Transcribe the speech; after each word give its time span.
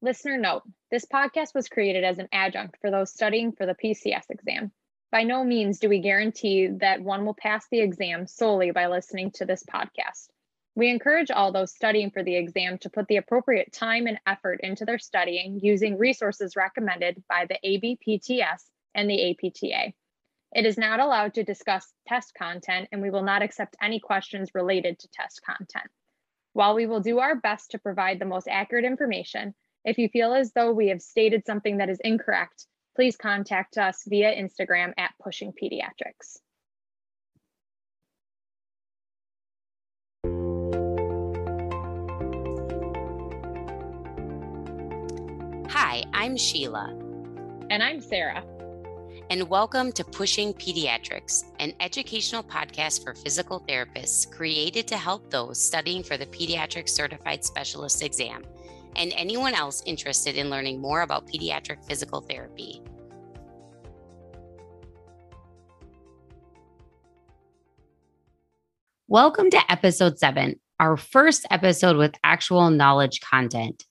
Listener 0.00 0.38
note 0.38 0.62
this 0.92 1.04
podcast 1.06 1.56
was 1.56 1.68
created 1.68 2.04
as 2.04 2.20
an 2.20 2.28
adjunct 2.30 2.76
for 2.80 2.88
those 2.88 3.12
studying 3.12 3.50
for 3.50 3.66
the 3.66 3.74
PCS 3.74 4.30
exam. 4.30 4.70
By 5.10 5.24
no 5.24 5.42
means 5.42 5.80
do 5.80 5.88
we 5.88 5.98
guarantee 5.98 6.68
that 6.68 7.02
one 7.02 7.26
will 7.26 7.34
pass 7.34 7.66
the 7.68 7.80
exam 7.80 8.28
solely 8.28 8.70
by 8.70 8.86
listening 8.86 9.32
to 9.32 9.44
this 9.44 9.64
podcast. 9.64 10.28
We 10.76 10.88
encourage 10.88 11.32
all 11.32 11.50
those 11.50 11.74
studying 11.74 12.12
for 12.12 12.22
the 12.22 12.36
exam 12.36 12.78
to 12.78 12.90
put 12.90 13.08
the 13.08 13.16
appropriate 13.16 13.72
time 13.72 14.06
and 14.06 14.20
effort 14.24 14.60
into 14.62 14.84
their 14.84 15.00
studying 15.00 15.58
using 15.60 15.98
resources 15.98 16.54
recommended 16.54 17.24
by 17.28 17.46
the 17.46 17.58
ABPTS 17.64 18.70
and 18.94 19.10
the 19.10 19.32
APTA. 19.32 19.92
It 20.54 20.64
is 20.64 20.78
not 20.78 21.00
allowed 21.00 21.34
to 21.34 21.42
discuss 21.42 21.92
test 22.06 22.34
content, 22.34 22.88
and 22.92 23.02
we 23.02 23.10
will 23.10 23.24
not 23.24 23.42
accept 23.42 23.74
any 23.82 23.98
questions 23.98 24.54
related 24.54 25.00
to 25.00 25.08
test 25.08 25.42
content. 25.42 25.90
While 26.52 26.76
we 26.76 26.86
will 26.86 27.00
do 27.00 27.18
our 27.18 27.34
best 27.34 27.72
to 27.72 27.78
provide 27.78 28.20
the 28.20 28.26
most 28.26 28.46
accurate 28.46 28.84
information, 28.84 29.56
if 29.88 29.96
you 29.96 30.06
feel 30.10 30.34
as 30.34 30.52
though 30.52 30.70
we 30.70 30.88
have 30.88 31.00
stated 31.00 31.46
something 31.46 31.78
that 31.78 31.88
is 31.88 31.98
incorrect, 32.04 32.66
please 32.94 33.16
contact 33.16 33.78
us 33.78 34.02
via 34.06 34.30
Instagram 34.30 34.92
at 34.98 35.12
Pushing 35.22 35.50
Pediatrics. 35.50 36.36
Hi, 45.70 46.04
I'm 46.12 46.36
Sheila. 46.36 46.94
And 47.70 47.82
I'm 47.82 48.02
Sarah. 48.02 48.44
And 49.30 49.48
welcome 49.48 49.90
to 49.92 50.04
Pushing 50.04 50.52
Pediatrics, 50.52 51.44
an 51.60 51.72
educational 51.80 52.42
podcast 52.42 53.04
for 53.04 53.14
physical 53.14 53.64
therapists 53.66 54.30
created 54.30 54.86
to 54.88 54.98
help 54.98 55.30
those 55.30 55.58
studying 55.58 56.02
for 56.02 56.18
the 56.18 56.26
Pediatric 56.26 56.90
Certified 56.90 57.42
Specialist 57.42 58.02
exam 58.02 58.44
and 58.96 59.12
anyone 59.16 59.54
else 59.54 59.82
interested 59.86 60.36
in 60.36 60.50
learning 60.50 60.80
more 60.80 61.02
about 61.02 61.26
pediatric 61.26 61.84
physical 61.84 62.20
therapy. 62.20 62.82
Welcome 69.06 69.50
to 69.50 69.72
episode 69.72 70.18
seven, 70.18 70.60
our 70.78 70.96
first 70.96 71.46
episode 71.50 71.96
with 71.96 72.14
actual 72.22 72.70
knowledge 72.70 73.20
content. 73.20 73.84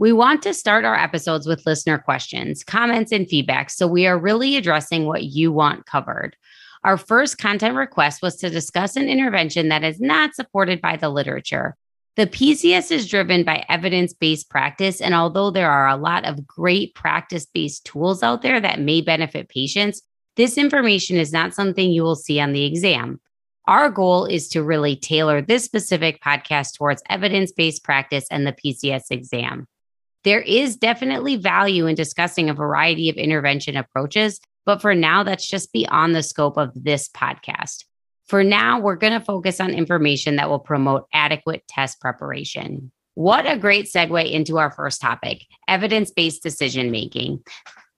We 0.00 0.12
want 0.12 0.42
to 0.42 0.54
start 0.54 0.84
our 0.84 0.96
episodes 0.96 1.46
with 1.46 1.66
listener 1.66 1.98
questions, 1.98 2.62
comments, 2.62 3.10
and 3.10 3.28
feedback. 3.28 3.70
So 3.70 3.86
we 3.86 4.06
are 4.06 4.18
really 4.18 4.56
addressing 4.56 5.06
what 5.06 5.24
you 5.24 5.52
want 5.52 5.86
covered. 5.86 6.36
Our 6.84 6.96
first 6.96 7.38
content 7.38 7.76
request 7.76 8.22
was 8.22 8.36
to 8.36 8.50
discuss 8.50 8.96
an 8.96 9.08
intervention 9.08 9.70
that 9.70 9.82
is 9.82 10.00
not 10.00 10.34
supported 10.34 10.80
by 10.80 10.96
the 10.96 11.08
literature. 11.08 11.76
The 12.18 12.26
PCS 12.26 12.90
is 12.90 13.08
driven 13.08 13.44
by 13.44 13.64
evidence 13.68 14.12
based 14.12 14.50
practice. 14.50 15.00
And 15.00 15.14
although 15.14 15.52
there 15.52 15.70
are 15.70 15.86
a 15.86 15.96
lot 15.96 16.24
of 16.24 16.44
great 16.44 16.96
practice 16.96 17.46
based 17.46 17.84
tools 17.84 18.24
out 18.24 18.42
there 18.42 18.60
that 18.60 18.80
may 18.80 19.02
benefit 19.02 19.48
patients, 19.48 20.02
this 20.34 20.58
information 20.58 21.16
is 21.16 21.32
not 21.32 21.54
something 21.54 21.92
you 21.92 22.02
will 22.02 22.16
see 22.16 22.40
on 22.40 22.52
the 22.52 22.64
exam. 22.64 23.20
Our 23.68 23.88
goal 23.88 24.24
is 24.24 24.48
to 24.48 24.64
really 24.64 24.96
tailor 24.96 25.40
this 25.40 25.62
specific 25.62 26.20
podcast 26.20 26.76
towards 26.76 27.04
evidence 27.08 27.52
based 27.52 27.84
practice 27.84 28.26
and 28.32 28.44
the 28.44 28.52
PCS 28.52 29.12
exam. 29.12 29.68
There 30.24 30.40
is 30.40 30.74
definitely 30.74 31.36
value 31.36 31.86
in 31.86 31.94
discussing 31.94 32.50
a 32.50 32.54
variety 32.54 33.08
of 33.08 33.14
intervention 33.14 33.76
approaches, 33.76 34.40
but 34.66 34.82
for 34.82 34.92
now, 34.92 35.22
that's 35.22 35.46
just 35.46 35.72
beyond 35.72 36.16
the 36.16 36.24
scope 36.24 36.56
of 36.56 36.72
this 36.74 37.08
podcast. 37.08 37.84
For 38.28 38.44
now, 38.44 38.78
we're 38.78 38.96
going 38.96 39.18
to 39.18 39.24
focus 39.24 39.58
on 39.58 39.70
information 39.70 40.36
that 40.36 40.50
will 40.50 40.58
promote 40.58 41.06
adequate 41.14 41.66
test 41.66 41.98
preparation. 41.98 42.92
What 43.14 43.50
a 43.50 43.56
great 43.56 43.86
segue 43.86 44.30
into 44.30 44.58
our 44.58 44.70
first 44.70 45.00
topic 45.00 45.44
evidence 45.66 46.10
based 46.10 46.42
decision 46.42 46.90
making. 46.90 47.42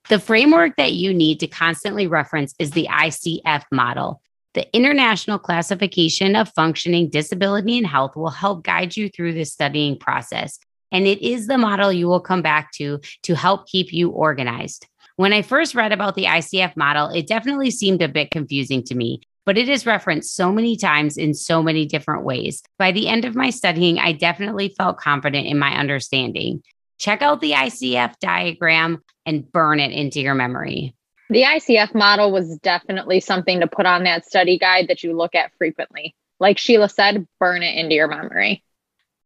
The 0.09 0.21
framework 0.21 0.77
that 0.77 0.93
you 0.93 1.13
need 1.13 1.41
to 1.41 1.49
constantly 1.49 2.07
reference 2.07 2.55
is 2.59 2.71
the 2.71 2.89
ICF 2.91 3.65
model. 3.73 4.23
The 4.55 4.73
International 4.75 5.39
Classification 5.39 6.37
of 6.37 6.49
Functioning 6.51 7.11
Disability 7.11 7.79
and 7.79 7.87
Health 7.87 8.17
will 8.17 8.31
help 8.31 8.65
guide 8.65 8.97
you 8.97 9.09
through 9.09 9.35
this 9.35 9.53
studying 9.53 9.99
process. 9.99 10.59
And 10.93 11.07
it 11.07 11.23
is 11.23 11.49
the 11.49 11.59
model 11.59 11.93
you 11.93 12.07
will 12.07 12.21
come 12.21 12.43
back 12.43 12.73
to 12.73 13.01
to 13.25 13.35
help 13.35 13.69
keep 13.69 13.93
you 13.93 14.11
organized. 14.11 14.87
When 15.17 15.33
I 15.33 15.43
first 15.43 15.75
read 15.75 15.93
about 15.93 16.15
the 16.15 16.25
ICF 16.25 16.77
model, 16.77 17.09
it 17.09 17.27
definitely 17.27 17.71
seemed 17.71 18.01
a 18.01 18.09
bit 18.09 18.31
confusing 18.31 18.83
to 18.85 18.95
me 18.95 19.21
but 19.45 19.59
it 19.59 19.69
is 19.69 19.87
referenced 19.87 20.35
so 20.35 20.53
many 20.53 20.77
times 20.77 21.17
in 21.17 21.35
so 21.35 21.63
many 21.63 21.87
different 21.87 22.25
ways. 22.25 22.63
By 22.79 22.93
the 22.93 23.09
end 23.09 23.25
of 23.25 23.35
my 23.35 23.51
studying, 23.51 23.99
I 23.99 24.13
definitely 24.13 24.75
felt 24.77 24.99
confident 24.99 25.47
in 25.47 25.59
my 25.59 25.77
understanding. 25.77 26.63
Check 26.99 27.23
out 27.23 27.41
the 27.41 27.53
ICF 27.53 28.19
diagram 28.21 29.03
and 29.25 29.51
burn 29.51 29.81
it 29.81 29.93
into 29.93 30.21
your 30.21 30.35
memory. 30.35 30.95
The 31.31 31.43
ICF 31.43 31.95
model 31.95 32.33
was 32.33 32.59
definitely 32.59 33.21
something 33.21 33.61
to 33.61 33.67
put 33.67 33.87
on 33.87 34.05
that 34.05 34.27
study 34.27 34.59
guide 34.59 34.89
that 34.89 35.03
you 35.03 35.17
look 35.17 35.35
at 35.35 35.53
frequently. 35.59 36.15
Like 36.41 36.59
Sheila 36.59 36.89
said, 36.89 37.27
burn 37.39 37.63
it 37.63 37.77
into 37.77 37.95
your 37.95 38.09
memory. 38.09 38.65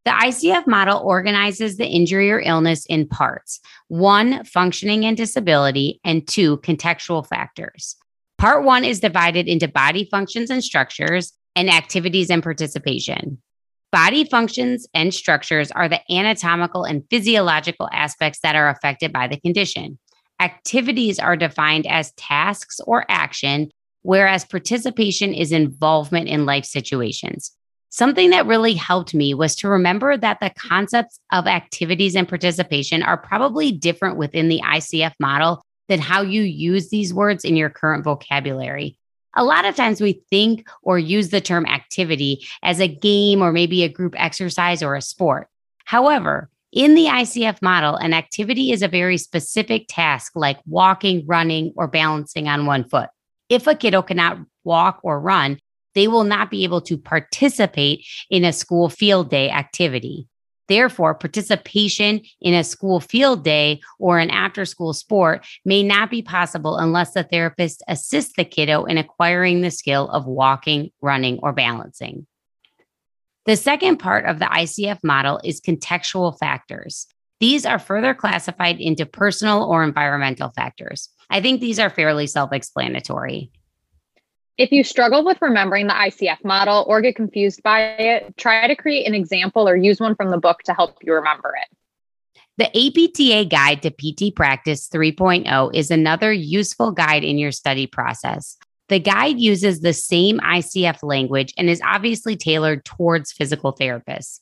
The 0.05 0.11
ICF 0.11 0.67
model 0.67 0.99
organizes 0.99 1.79
the 1.79 1.87
injury 1.87 2.31
or 2.31 2.41
illness 2.41 2.85
in 2.87 3.09
parts 3.09 3.61
one, 3.89 4.45
functioning 4.45 5.07
and 5.07 5.17
disability, 5.17 6.01
and 6.05 6.29
two, 6.29 6.59
contextual 6.59 7.27
factors. 7.27 7.97
Part 8.39 8.65
one 8.65 8.85
is 8.85 9.01
divided 9.01 9.49
into 9.49 9.69
body 9.69 10.07
functions 10.11 10.51
and 10.51 10.63
structures 10.63 11.33
and 11.57 11.71
activities 11.71 12.31
and 12.31 12.43
participation. 12.43 13.39
Body 13.93 14.25
functions 14.25 14.89
and 14.93 15.15
structures 15.15 15.71
are 15.71 15.89
the 15.89 16.01
anatomical 16.13 16.85
and 16.85 17.05
physiological 17.11 17.89
aspects 17.93 18.41
that 18.41 18.57
are 18.57 18.69
affected 18.69 19.13
by 19.13 19.29
the 19.29 19.39
condition. 19.39 19.99
Activities 20.41 21.21
are 21.21 21.37
defined 21.37 21.87
as 21.87 22.13
tasks 22.15 22.81
or 22.87 23.05
action, 23.09 23.71
whereas 24.03 24.45
participation 24.45 25.33
is 25.33 25.53
involvement 25.53 26.29
in 26.29 26.45
life 26.45 26.65
situations. 26.65 27.53
Something 27.89 28.31
that 28.31 28.47
really 28.47 28.75
helped 28.75 29.15
me 29.15 29.33
was 29.33 29.55
to 29.57 29.69
remember 29.69 30.17
that 30.17 30.41
the 30.41 30.51
concepts 30.51 31.21
of 31.31 31.47
activities 31.47 32.17
and 32.17 32.29
participation 32.29 33.05
are 33.05 33.17
probably 33.17 33.71
different 33.71 34.17
within 34.17 34.49
the 34.49 34.61
ICF 34.61 35.13
model 35.21 35.63
than 35.89 36.01
how 36.01 36.23
you 36.23 36.43
use 36.43 36.89
these 36.89 37.13
words 37.13 37.45
in 37.45 37.57
your 37.57 37.71
current 37.71 38.05
vocabulary. 38.05 38.99
A 39.37 39.45
lot 39.45 39.65
of 39.65 39.75
times 39.75 40.01
we 40.01 40.23
think 40.31 40.69
or 40.83 40.99
use 40.99 41.31
the 41.31 41.41
term 41.41 41.67
activity 41.67 42.47
as 42.63 42.81
a 42.81 42.89
game 42.89 43.43
or 43.43 43.53
maybe 43.53 43.83
a 43.83 43.89
group 43.89 44.15
exercise 44.17 44.83
or 44.83 44.95
a 44.95 45.03
sport. 45.03 45.49
However, 45.85 46.49
in 46.73 46.95
the 46.95 47.07
ICF 47.07 47.63
model, 47.63 47.97
an 47.97 48.15
activity 48.15 48.73
is 48.73 48.83
a 48.83 48.89
very 48.89 49.19
specific 49.19 49.87
task 49.89 50.33
like 50.35 50.59
walking, 50.67 51.25
running, 51.27 51.73
or 51.77 51.87
balancing 51.87 52.49
on 52.49 52.67
one 52.67 52.89
foot. 52.89 53.11
If 53.49 53.67
a 53.67 53.75
kiddo 53.75 54.03
cannot 54.03 54.39
walk 54.65 55.01
or 55.03 55.21
run, 55.21 55.59
they 55.95 56.09
will 56.09 56.25
not 56.25 56.51
be 56.51 56.65
able 56.65 56.81
to 56.83 56.99
participate 56.99 58.05
in 58.29 58.45
a 58.45 58.53
school 58.53 58.89
field 58.89 59.31
day 59.31 59.51
activity. 59.51 60.27
Therefore, 60.69 61.15
participation 61.15 62.23
in 62.41 62.55
a 62.55 62.65
school 62.65 63.01
field 63.01 63.45
day 63.45 63.81
or 63.99 64.19
an 64.19 64.31
after 64.31 64.65
school 64.65 64.95
sport 64.95 65.47
may 65.65 65.83
not 65.83 66.11
be 66.11 66.23
possible 66.23 66.77
unless 66.77 67.13
the 67.13 67.23
therapist 67.23 67.83
assists 67.87 68.33
the 68.37 68.45
kiddo 68.45 68.85
in 68.85 68.97
acquiring 68.97 69.61
the 69.61 69.71
skill 69.71 70.09
of 70.09 70.27
walking, 70.27 70.91
running, 71.03 71.39
or 71.43 71.53
balancing. 71.53 72.27
The 73.47 73.57
second 73.57 73.99
part 73.99 74.25
of 74.25 74.39
the 74.39 74.47
ICF 74.47 75.01
model 75.03 75.39
is 75.45 75.61
contextual 75.61 76.39
factors. 76.39 77.07
These 77.41 77.67
are 77.67 77.79
further 77.79 78.15
classified 78.15 78.81
into 78.81 79.05
personal 79.05 79.65
or 79.65 79.85
environmental 79.85 80.49
factors. 80.49 81.11
I 81.29 81.43
think 81.43 81.61
these 81.61 81.79
are 81.79 81.91
fairly 81.91 82.27
self 82.27 82.53
explanatory. 82.53 83.51
If 84.57 84.71
you 84.71 84.85
struggle 84.85 85.25
with 85.25 85.39
remembering 85.43 85.89
the 85.89 85.95
ICF 85.95 86.45
model 86.45 86.85
or 86.87 87.01
get 87.01 87.17
confused 87.17 87.63
by 87.65 87.81
it, 87.81 88.37
try 88.37 88.69
to 88.69 88.77
create 88.77 89.07
an 89.07 89.15
example 89.15 89.69
or 89.69 89.77
use 89.77 89.99
one 89.99 90.15
from 90.15 90.31
the 90.31 90.39
book 90.39 90.63
to 90.65 90.75
help 90.75 90.97
you 91.03 91.15
remember 91.15 91.53
it. 91.61 91.77
The 92.57 92.67
APTA 92.67 93.49
Guide 93.49 93.83
to 93.83 93.91
PT 93.91 94.35
Practice 94.35 94.89
3.0 94.89 95.75
is 95.75 95.91
another 95.91 96.33
useful 96.33 96.93
guide 96.93 97.25
in 97.25 97.37
your 97.37 97.51
study 97.51 97.89
process. 97.89 98.57
The 98.89 99.01
guide 99.01 99.41
uses 99.41 99.81
the 99.81 99.93
same 99.93 100.39
ICF 100.39 101.03
language 101.03 101.53
and 101.59 101.69
is 101.69 101.81
obviously 101.85 102.37
tailored 102.37 102.85
towards 102.85 103.33
physical 103.33 103.73
therapists. 103.73 104.39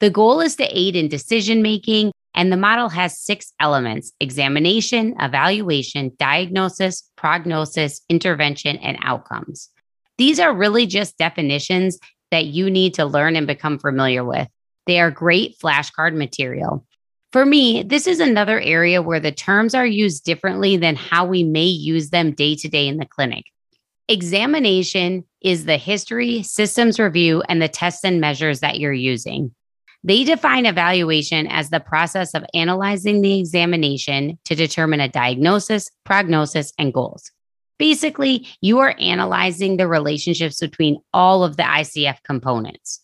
The 0.00 0.10
goal 0.10 0.40
is 0.40 0.56
to 0.56 0.64
aid 0.64 0.96
in 0.96 1.06
decision 1.06 1.62
making, 1.62 2.10
and 2.34 2.50
the 2.50 2.56
model 2.56 2.88
has 2.88 3.20
six 3.20 3.52
elements 3.60 4.12
examination, 4.20 5.14
evaluation, 5.20 6.12
diagnosis, 6.18 7.10
prognosis, 7.16 8.00
intervention, 8.08 8.76
and 8.78 8.98
outcomes. 9.02 9.70
These 10.18 10.40
are 10.40 10.54
really 10.54 10.86
just 10.86 11.18
definitions 11.18 11.98
that 12.30 12.46
you 12.46 12.70
need 12.70 12.94
to 12.94 13.04
learn 13.04 13.36
and 13.36 13.46
become 13.46 13.78
familiar 13.78 14.24
with. 14.24 14.48
They 14.86 15.00
are 15.00 15.10
great 15.10 15.58
flashcard 15.58 16.14
material. 16.14 16.86
For 17.32 17.44
me, 17.44 17.82
this 17.82 18.06
is 18.06 18.20
another 18.20 18.60
area 18.60 19.02
where 19.02 19.18
the 19.18 19.32
terms 19.32 19.74
are 19.74 19.86
used 19.86 20.24
differently 20.24 20.76
than 20.76 20.94
how 20.94 21.26
we 21.26 21.42
may 21.42 21.66
use 21.66 22.10
them 22.10 22.32
day 22.32 22.54
to 22.56 22.68
day 22.68 22.86
in 22.86 22.98
the 22.98 23.06
clinic. 23.06 23.44
Examination 24.06 25.24
is 25.40 25.64
the 25.64 25.78
history, 25.78 26.42
systems 26.42 27.00
review, 27.00 27.42
and 27.48 27.60
the 27.60 27.68
tests 27.68 28.04
and 28.04 28.20
measures 28.20 28.60
that 28.60 28.78
you're 28.78 28.92
using. 28.92 29.54
They 30.06 30.22
define 30.24 30.66
evaluation 30.66 31.46
as 31.46 31.70
the 31.70 31.80
process 31.80 32.34
of 32.34 32.44
analyzing 32.52 33.22
the 33.22 33.38
examination 33.40 34.38
to 34.44 34.54
determine 34.54 35.00
a 35.00 35.08
diagnosis, 35.08 35.90
prognosis, 36.04 36.74
and 36.78 36.92
goals. 36.92 37.32
Basically, 37.78 38.46
you 38.60 38.80
are 38.80 38.94
analyzing 39.00 39.78
the 39.78 39.88
relationships 39.88 40.60
between 40.60 40.98
all 41.14 41.42
of 41.42 41.56
the 41.56 41.62
ICF 41.62 42.22
components. 42.22 43.00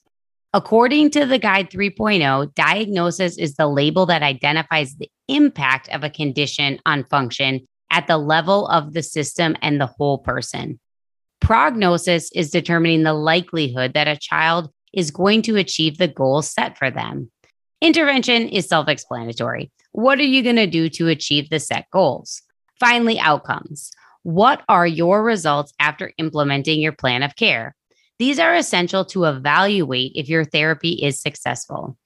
According 0.53 1.11
to 1.13 1.25
the 1.25 1.39
Guide 1.39 1.71
3.0, 1.71 2.55
diagnosis 2.55 3.39
is 3.39 3.55
the 3.55 3.67
label 3.67 4.05
that 4.07 4.23
identifies 4.23 4.95
the 4.95 5.11
impact 5.27 5.89
of 5.89 6.05
a 6.05 6.11
condition 6.11 6.81
on 6.85 7.05
function 7.05 7.67
at 7.91 8.09
the 8.09 8.19
level 8.19 8.67
of 8.69 8.93
the 8.93 9.03
system 9.03 9.57
and 9.63 9.81
the 9.81 9.87
whole 9.87 10.19
person. 10.19 10.79
Prognosis 11.41 12.31
is 12.33 12.51
determining 12.51 13.05
the 13.05 13.15
likelihood 13.15 13.95
that 13.95 14.07
a 14.07 14.17
child 14.17 14.71
is 14.93 15.11
going 15.11 15.43
to 15.43 15.57
achieve 15.57 15.99
the 15.99 16.09
goals 16.09 16.51
set 16.51 16.79
for 16.79 16.91
them. 16.91 17.31
Intervention 17.81 18.49
is 18.49 18.69
self 18.69 18.89
explanatory. 18.89 19.71
What 19.93 20.19
are 20.19 20.23
you 20.23 20.43
going 20.43 20.57
to 20.57 20.67
do 20.67 20.89
to 20.91 21.09
achieve 21.09 21.51
the 21.51 21.59
set 21.59 21.87
goals? 21.91 22.43
Finally, 22.79 23.19
outcomes. 23.19 23.91
What 24.23 24.63
are 24.69 24.87
your 24.87 25.23
results 25.23 25.73
after 25.81 26.13
implementing 26.19 26.81
your 26.81 26.93
plan 26.93 27.23
of 27.23 27.37
care? 27.37 27.75
These 28.19 28.39
are 28.39 28.55
essential 28.55 29.07
to 29.07 29.25
evaluate 29.25 30.13
if 30.15 30.29
your 30.29 30.45
therapy 30.45 30.91
is 30.91 31.21
successful. 31.21 31.97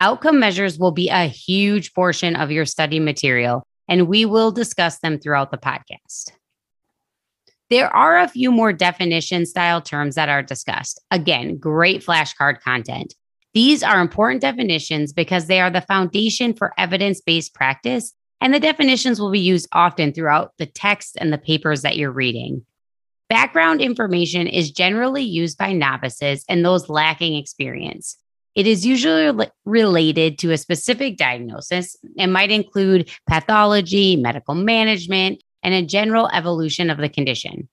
Outcome 0.00 0.38
measures 0.38 0.78
will 0.78 0.90
be 0.90 1.08
a 1.08 1.26
huge 1.26 1.94
portion 1.94 2.36
of 2.36 2.50
your 2.50 2.66
study 2.66 3.00
material, 3.00 3.66
and 3.88 4.08
we 4.08 4.26
will 4.26 4.50
discuss 4.50 4.98
them 4.98 5.18
throughout 5.18 5.50
the 5.50 5.58
podcast. 5.58 6.32
There 7.72 7.88
are 7.88 8.18
a 8.18 8.28
few 8.28 8.52
more 8.52 8.74
definition 8.74 9.46
style 9.46 9.80
terms 9.80 10.16
that 10.16 10.28
are 10.28 10.42
discussed. 10.42 11.00
Again, 11.10 11.56
great 11.56 12.04
flashcard 12.04 12.60
content. 12.60 13.14
These 13.54 13.82
are 13.82 14.02
important 14.02 14.42
definitions 14.42 15.14
because 15.14 15.46
they 15.46 15.58
are 15.58 15.70
the 15.70 15.80
foundation 15.80 16.52
for 16.52 16.74
evidence 16.76 17.22
based 17.22 17.54
practice, 17.54 18.12
and 18.42 18.52
the 18.52 18.60
definitions 18.60 19.18
will 19.18 19.30
be 19.30 19.40
used 19.40 19.70
often 19.72 20.12
throughout 20.12 20.52
the 20.58 20.66
text 20.66 21.16
and 21.18 21.32
the 21.32 21.38
papers 21.38 21.80
that 21.80 21.96
you're 21.96 22.12
reading. 22.12 22.66
Background 23.30 23.80
information 23.80 24.48
is 24.48 24.70
generally 24.70 25.22
used 25.22 25.56
by 25.56 25.72
novices 25.72 26.44
and 26.50 26.62
those 26.62 26.90
lacking 26.90 27.36
experience. 27.36 28.18
It 28.54 28.66
is 28.66 28.84
usually 28.84 29.48
related 29.64 30.38
to 30.40 30.52
a 30.52 30.58
specific 30.58 31.16
diagnosis 31.16 31.96
and 32.18 32.34
might 32.34 32.50
include 32.50 33.10
pathology, 33.26 34.16
medical 34.16 34.54
management, 34.54 35.42
and 35.62 35.74
a 35.74 35.82
general 35.82 36.28
evolution 36.32 36.90
of 36.90 36.98
the 36.98 37.08
condition. 37.08 37.68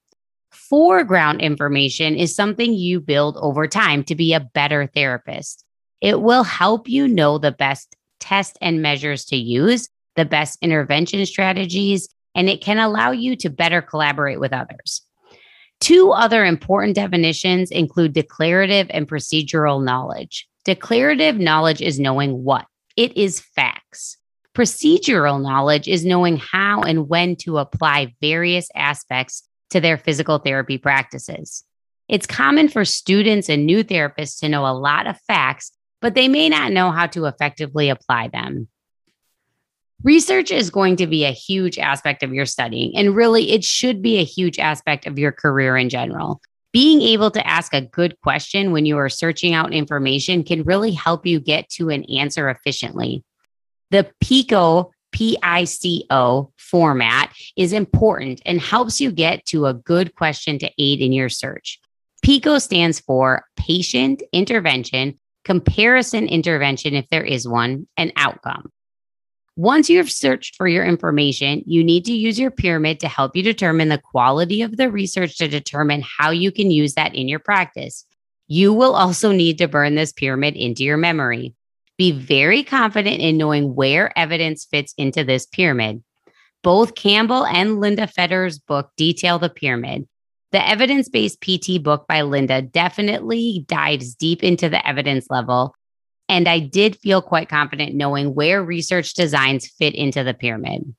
Foreground 0.51 1.41
information 1.41 2.15
is 2.15 2.35
something 2.35 2.73
you 2.73 2.99
build 2.99 3.37
over 3.37 3.67
time 3.67 4.03
to 4.05 4.15
be 4.15 4.33
a 4.33 4.39
better 4.39 4.87
therapist. 4.87 5.63
It 6.01 6.21
will 6.21 6.43
help 6.43 6.87
you 6.87 7.07
know 7.07 7.37
the 7.37 7.51
best 7.51 7.95
tests 8.19 8.57
and 8.61 8.81
measures 8.81 9.25
to 9.25 9.37
use, 9.37 9.89
the 10.15 10.25
best 10.25 10.59
intervention 10.61 11.25
strategies, 11.25 12.07
and 12.35 12.49
it 12.49 12.61
can 12.61 12.77
allow 12.77 13.11
you 13.11 13.35
to 13.37 13.49
better 13.49 13.81
collaborate 13.81 14.39
with 14.39 14.53
others. 14.53 15.01
Two 15.79 16.11
other 16.11 16.45
important 16.45 16.95
definitions 16.95 17.71
include 17.71 18.13
declarative 18.13 18.87
and 18.89 19.07
procedural 19.07 19.83
knowledge. 19.83 20.47
Declarative 20.65 21.39
knowledge 21.39 21.81
is 21.81 21.99
knowing 21.99 22.43
what? 22.43 22.65
It 22.95 23.15
is 23.17 23.39
facts. 23.39 24.17
Procedural 24.59 25.41
knowledge 25.41 25.87
is 25.87 26.03
knowing 26.03 26.35
how 26.35 26.81
and 26.81 27.07
when 27.07 27.37
to 27.37 27.59
apply 27.59 28.13
various 28.19 28.67
aspects 28.75 29.47
to 29.69 29.79
their 29.79 29.97
physical 29.97 30.37
therapy 30.37 30.77
practices. 30.77 31.63
It's 32.09 32.27
common 32.27 32.67
for 32.67 32.83
students 32.83 33.47
and 33.47 33.65
new 33.65 33.85
therapists 33.85 34.41
to 34.41 34.49
know 34.49 34.65
a 34.65 34.75
lot 34.75 35.07
of 35.07 35.17
facts, 35.21 35.71
but 36.01 36.13
they 36.13 36.27
may 36.27 36.49
not 36.49 36.73
know 36.73 36.91
how 36.91 37.07
to 37.07 37.23
effectively 37.23 37.87
apply 37.87 38.27
them. 38.33 38.67
Research 40.03 40.51
is 40.51 40.69
going 40.69 40.97
to 40.97 41.07
be 41.07 41.23
a 41.23 41.31
huge 41.31 41.79
aspect 41.79 42.21
of 42.21 42.33
your 42.33 42.45
studying, 42.45 42.97
and 42.97 43.15
really, 43.15 43.51
it 43.51 43.63
should 43.63 44.01
be 44.01 44.17
a 44.17 44.25
huge 44.25 44.59
aspect 44.59 45.07
of 45.07 45.17
your 45.17 45.31
career 45.31 45.77
in 45.77 45.87
general. 45.87 46.41
Being 46.73 47.01
able 47.01 47.31
to 47.31 47.47
ask 47.47 47.73
a 47.73 47.79
good 47.79 48.19
question 48.19 48.73
when 48.73 48.85
you 48.85 48.97
are 48.97 49.07
searching 49.07 49.53
out 49.53 49.73
information 49.73 50.43
can 50.43 50.63
really 50.63 50.91
help 50.91 51.25
you 51.25 51.39
get 51.39 51.69
to 51.77 51.87
an 51.91 52.03
answer 52.03 52.49
efficiently. 52.49 53.23
The 53.91 54.11
PICO, 54.21 54.91
PICO 55.11 56.51
format 56.57 57.33
is 57.55 57.73
important 57.73 58.41
and 58.45 58.61
helps 58.61 59.01
you 59.01 59.11
get 59.11 59.45
to 59.47 59.65
a 59.65 59.73
good 59.73 60.15
question 60.15 60.59
to 60.59 60.71
aid 60.77 61.01
in 61.01 61.11
your 61.11 61.29
search. 61.29 61.79
PICO 62.21 62.59
stands 62.59 62.99
for 62.99 63.45
patient 63.55 64.21
intervention, 64.31 65.19
comparison 65.43 66.27
intervention, 66.27 66.93
if 66.93 67.07
there 67.09 67.23
is 67.23 67.47
one, 67.47 67.87
and 67.97 68.13
outcome. 68.15 68.71
Once 69.55 69.89
you 69.89 69.97
have 69.97 70.11
searched 70.11 70.55
for 70.55 70.67
your 70.67 70.85
information, 70.85 71.63
you 71.65 71.83
need 71.83 72.05
to 72.05 72.13
use 72.13 72.39
your 72.39 72.51
pyramid 72.51 72.99
to 72.99 73.07
help 73.07 73.35
you 73.35 73.43
determine 73.43 73.89
the 73.89 73.97
quality 73.97 74.61
of 74.61 74.77
the 74.77 74.89
research 74.89 75.37
to 75.37 75.47
determine 75.47 76.01
how 76.01 76.29
you 76.29 76.51
can 76.51 76.71
use 76.71 76.93
that 76.93 77.15
in 77.15 77.27
your 77.27 77.39
practice. 77.39 78.05
You 78.47 78.73
will 78.73 78.95
also 78.95 79.31
need 79.31 79.57
to 79.57 79.67
burn 79.67 79.95
this 79.95 80.13
pyramid 80.13 80.55
into 80.55 80.83
your 80.83 80.97
memory. 80.97 81.55
Be 81.99 82.13
very 82.13 82.63
confident 82.63 83.19
in 83.19 83.35
knowing 83.35 83.75
where 83.75 84.17
evidence 84.17 84.63
fits 84.63 84.93
into 84.97 85.25
this 85.25 85.45
pyramid. 85.45 86.01
Both 86.63 86.95
Campbell 86.95 87.45
and 87.45 87.81
Linda 87.81 88.07
Fetters's 88.07 88.57
book 88.57 88.91
detail 88.95 89.37
the 89.37 89.49
pyramid. 89.49 90.07
The 90.53 90.65
evidence 90.65 91.09
based 91.09 91.41
PT 91.41 91.83
book 91.83 92.07
by 92.07 92.21
Linda 92.21 92.61
definitely 92.61 93.65
dives 93.67 94.15
deep 94.15 94.45
into 94.45 94.69
the 94.69 94.87
evidence 94.87 95.27
level. 95.29 95.75
And 96.29 96.47
I 96.47 96.59
did 96.59 96.95
feel 96.95 97.21
quite 97.21 97.49
confident 97.49 97.95
knowing 97.95 98.33
where 98.33 98.63
research 98.63 99.13
designs 99.13 99.67
fit 99.67 99.93
into 99.93 100.23
the 100.23 100.33
pyramid. 100.33 100.95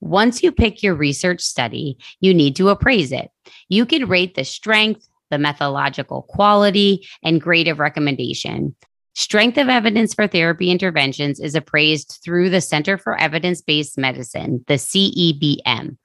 Once 0.00 0.44
you 0.44 0.52
pick 0.52 0.80
your 0.80 0.94
research 0.94 1.40
study, 1.40 1.98
you 2.20 2.32
need 2.32 2.54
to 2.54 2.68
appraise 2.68 3.10
it. 3.10 3.32
You 3.68 3.84
can 3.84 4.06
rate 4.06 4.36
the 4.36 4.44
strength, 4.44 5.08
the 5.32 5.38
methodological 5.38 6.22
quality, 6.22 7.08
and 7.24 7.40
grade 7.40 7.66
of 7.66 7.80
recommendation. 7.80 8.76
Strength 9.18 9.58
of 9.58 9.68
evidence 9.68 10.14
for 10.14 10.28
therapy 10.28 10.70
interventions 10.70 11.40
is 11.40 11.56
appraised 11.56 12.20
through 12.22 12.50
the 12.50 12.60
Center 12.60 12.96
for 12.96 13.18
Evidence 13.18 13.60
Based 13.60 13.98
Medicine, 13.98 14.64
the 14.68 14.74
CEBM. 14.74 15.96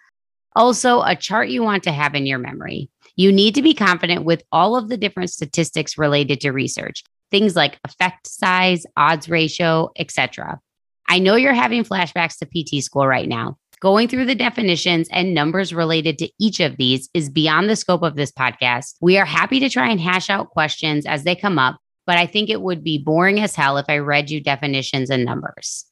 Also, 0.55 1.03
a 1.03 1.15
chart 1.15 1.49
you 1.49 1.61
want 1.61 1.83
to 1.83 1.91
have 1.91 2.15
in 2.15 2.25
your 2.25 2.39
memory. 2.39 2.89
You 3.15 3.31
need 3.31 3.53
to 3.53 3.61
be 3.61 3.75
confident 3.75 4.25
with 4.25 4.41
all 4.51 4.75
of 4.75 4.89
the 4.89 4.97
different 4.97 5.29
statistics 5.29 5.95
related 5.95 6.41
to 6.41 6.49
research, 6.49 7.03
things 7.29 7.55
like 7.55 7.79
effect 7.83 8.25
size, 8.25 8.83
odds 8.97 9.29
ratio, 9.29 9.91
etc. 9.95 10.59
I 11.07 11.19
know 11.19 11.35
you're 11.35 11.53
having 11.53 11.83
flashbacks 11.83 12.39
to 12.39 12.47
PT 12.47 12.83
school 12.83 13.05
right 13.05 13.29
now. 13.29 13.59
Going 13.79 14.07
through 14.07 14.25
the 14.25 14.33
definitions 14.33 15.07
and 15.11 15.35
numbers 15.35 15.71
related 15.71 16.17
to 16.17 16.29
each 16.39 16.59
of 16.59 16.77
these 16.77 17.09
is 17.13 17.29
beyond 17.29 17.69
the 17.69 17.75
scope 17.75 18.01
of 18.01 18.15
this 18.15 18.31
podcast. 18.31 18.95
We 19.01 19.19
are 19.19 19.25
happy 19.25 19.59
to 19.59 19.69
try 19.69 19.91
and 19.91 20.01
hash 20.01 20.31
out 20.31 20.49
questions 20.49 21.05
as 21.05 21.25
they 21.25 21.35
come 21.35 21.59
up, 21.59 21.77
but 22.05 22.17
I 22.17 22.25
think 22.25 22.49
it 22.49 22.61
would 22.61 22.83
be 22.83 22.97
boring 22.97 23.39
as 23.39 23.55
hell 23.55 23.77
if 23.77 23.85
I 23.89 23.99
read 23.99 24.29
you 24.29 24.41
definitions 24.41 25.09
and 25.09 25.25
numbers. 25.25 25.85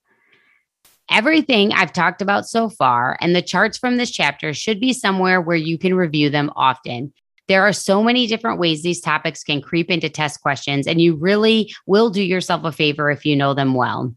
Everything 1.09 1.73
I've 1.73 1.91
talked 1.91 2.21
about 2.21 2.47
so 2.47 2.69
far 2.69 3.17
and 3.19 3.35
the 3.35 3.41
charts 3.41 3.77
from 3.77 3.97
this 3.97 4.11
chapter 4.11 4.53
should 4.53 4.79
be 4.79 4.93
somewhere 4.93 5.41
where 5.41 5.57
you 5.57 5.77
can 5.77 5.93
review 5.93 6.29
them 6.29 6.51
often. 6.55 7.11
There 7.47 7.63
are 7.63 7.73
so 7.73 8.01
many 8.01 8.27
different 8.27 8.59
ways 8.59 8.81
these 8.81 9.01
topics 9.01 9.43
can 9.43 9.61
creep 9.61 9.89
into 9.89 10.09
test 10.09 10.41
questions, 10.41 10.87
and 10.87 11.01
you 11.01 11.15
really 11.15 11.73
will 11.85 12.09
do 12.09 12.23
yourself 12.23 12.63
a 12.63 12.71
favor 12.71 13.11
if 13.11 13.25
you 13.25 13.35
know 13.35 13.53
them 13.53 13.73
well. 13.73 14.15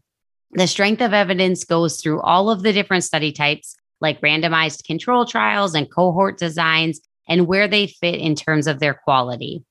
The 0.51 0.67
strength 0.67 1.01
of 1.01 1.13
evidence 1.13 1.65
goes 1.65 1.99
through 2.01 2.21
all 2.21 2.49
of 2.49 2.63
the 2.63 2.71
different 2.71 3.03
study 3.03 3.33
types, 3.33 3.75
like 3.99 4.21
randomized 4.21 4.85
control 4.85 5.25
trials 5.25 5.75
and 5.75 5.91
cohort 5.91 6.37
designs, 6.37 7.01
and 7.27 7.45
where 7.45 7.67
they 7.67 7.87
fit 7.87 8.15
in 8.15 8.35
terms 8.35 8.67
of 8.67 8.79
their 8.79 8.93
quality. 8.93 9.65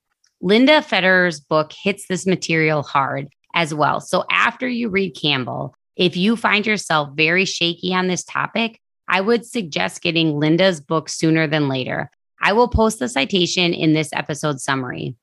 Linda 0.45 0.83
Fetters's 0.83 1.41
book 1.41 1.73
hits 1.73 2.07
this 2.07 2.27
material 2.27 2.83
hard 2.83 3.29
as 3.55 3.73
well. 3.73 3.99
So 3.99 4.25
after 4.31 4.69
you 4.69 4.91
read 4.91 5.17
Campbell, 5.19 5.75
if 5.97 6.19
you 6.19 6.37
find 6.37 6.67
yourself 6.67 7.09
very 7.15 7.47
shaky 7.47 7.95
on 7.95 8.09
this 8.09 8.25
topic, 8.25 8.79
I 9.09 9.23
would 9.23 9.47
suggest 9.47 10.03
getting 10.03 10.39
Linda's 10.39 10.83
book 10.83 11.09
sooner 11.09 11.47
than 11.47 11.67
later. 11.67 12.11
I 12.43 12.53
will 12.53 12.69
post 12.69 12.99
the 12.99 13.09
citation 13.09 13.73
in 13.73 13.95
this 13.95 14.11
episode 14.13 14.61
summary. 14.61 15.17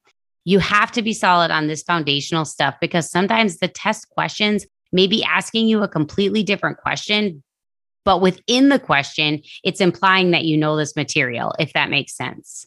You 0.44 0.58
have 0.58 0.92
to 0.94 1.04
be 1.04 1.14
solid 1.14 1.52
on 1.52 1.68
this 1.68 1.84
foundational 1.84 2.44
stuff 2.44 2.78
because 2.82 3.12
sometimes 3.12 3.60
the 3.60 3.68
test 3.68 4.10
questions 4.10 4.66
may 4.92 5.06
be 5.06 5.24
asking 5.24 5.68
you 5.68 5.84
a 5.84 5.88
completely 5.88 6.42
different 6.42 6.80
question, 6.80 7.44
but 8.06 8.22
within 8.22 8.70
the 8.70 8.80
question, 8.80 9.44
it's 9.64 9.82
implying 9.82 10.32
that 10.32 10.46
you 10.46 10.58
know 10.58 10.78
this 10.78 10.96
material, 10.96 11.54
if 11.60 11.74
that 11.74 11.92
makes 11.92 12.18
sense. 12.18 12.66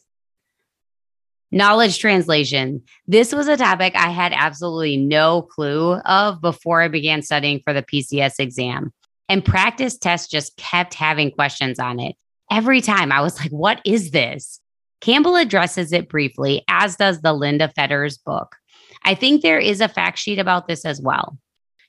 Knowledge 1.51 1.99
translation. 1.99 2.81
This 3.07 3.33
was 3.33 3.47
a 3.47 3.57
topic 3.57 3.93
I 3.95 4.09
had 4.09 4.33
absolutely 4.33 4.97
no 4.97 5.41
clue 5.43 5.93
of 5.93 6.41
before 6.41 6.81
I 6.81 6.87
began 6.87 7.21
studying 7.21 7.61
for 7.63 7.73
the 7.73 7.83
PCS 7.83 8.39
exam. 8.39 8.91
And 9.29 9.43
practice 9.43 9.97
tests 9.97 10.27
just 10.29 10.57
kept 10.57 10.93
having 10.93 11.31
questions 11.31 11.79
on 11.79 11.99
it. 11.99 12.15
Every 12.51 12.81
time 12.81 13.11
I 13.11 13.21
was 13.21 13.39
like, 13.39 13.51
what 13.51 13.81
is 13.85 14.11
this? 14.11 14.59
Campbell 15.01 15.35
addresses 15.35 15.91
it 15.91 16.09
briefly, 16.09 16.63
as 16.67 16.95
does 16.95 17.21
the 17.21 17.33
Linda 17.33 17.71
Fetters's 17.75 18.17
book. 18.17 18.55
I 19.03 19.15
think 19.15 19.41
there 19.41 19.59
is 19.59 19.81
a 19.81 19.87
fact 19.87 20.17
sheet 20.17 20.39
about 20.39 20.67
this 20.67 20.85
as 20.85 21.01
well. 21.01 21.37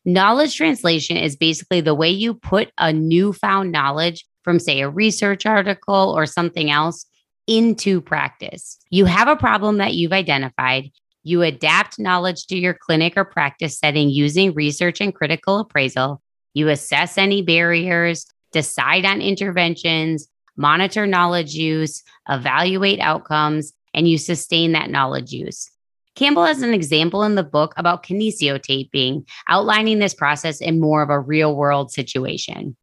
Knowledge 0.04 0.56
translation 0.56 1.16
is 1.16 1.34
basically 1.34 1.80
the 1.80 1.94
way 1.94 2.10
you 2.10 2.34
put 2.34 2.70
a 2.78 2.92
newfound 2.92 3.72
knowledge 3.72 4.24
from, 4.44 4.58
say, 4.58 4.80
a 4.80 4.88
research 4.88 5.44
article 5.46 6.14
or 6.16 6.26
something 6.26 6.70
else 6.70 7.06
into 7.46 8.00
practice. 8.00 8.78
You 8.90 9.04
have 9.04 9.28
a 9.28 9.36
problem 9.36 9.78
that 9.78 9.94
you've 9.94 10.12
identified. 10.12 10.90
You 11.22 11.42
adapt 11.42 11.98
knowledge 11.98 12.46
to 12.46 12.56
your 12.56 12.74
clinic 12.74 13.14
or 13.16 13.24
practice 13.24 13.78
setting 13.78 14.10
using 14.10 14.54
research 14.54 15.00
and 15.00 15.14
critical 15.14 15.60
appraisal. 15.60 16.22
You 16.54 16.68
assess 16.68 17.18
any 17.18 17.42
barriers, 17.42 18.26
decide 18.52 19.04
on 19.04 19.20
interventions, 19.20 20.28
monitor 20.56 21.06
knowledge 21.06 21.54
use, 21.54 22.02
evaluate 22.28 23.00
outcomes, 23.00 23.72
and 23.92 24.08
you 24.08 24.18
sustain 24.18 24.72
that 24.72 24.90
knowledge 24.90 25.32
use. 25.32 25.70
Campbell 26.14 26.46
has 26.46 26.62
an 26.62 26.72
example 26.72 27.24
in 27.24 27.34
the 27.34 27.44
book 27.44 27.74
about 27.76 28.02
kinesiotaping, 28.02 29.28
outlining 29.48 29.98
this 29.98 30.14
process 30.14 30.62
in 30.62 30.80
more 30.80 31.02
of 31.02 31.10
a 31.10 31.20
real 31.20 31.54
world 31.54 31.90
situation. 31.90 32.76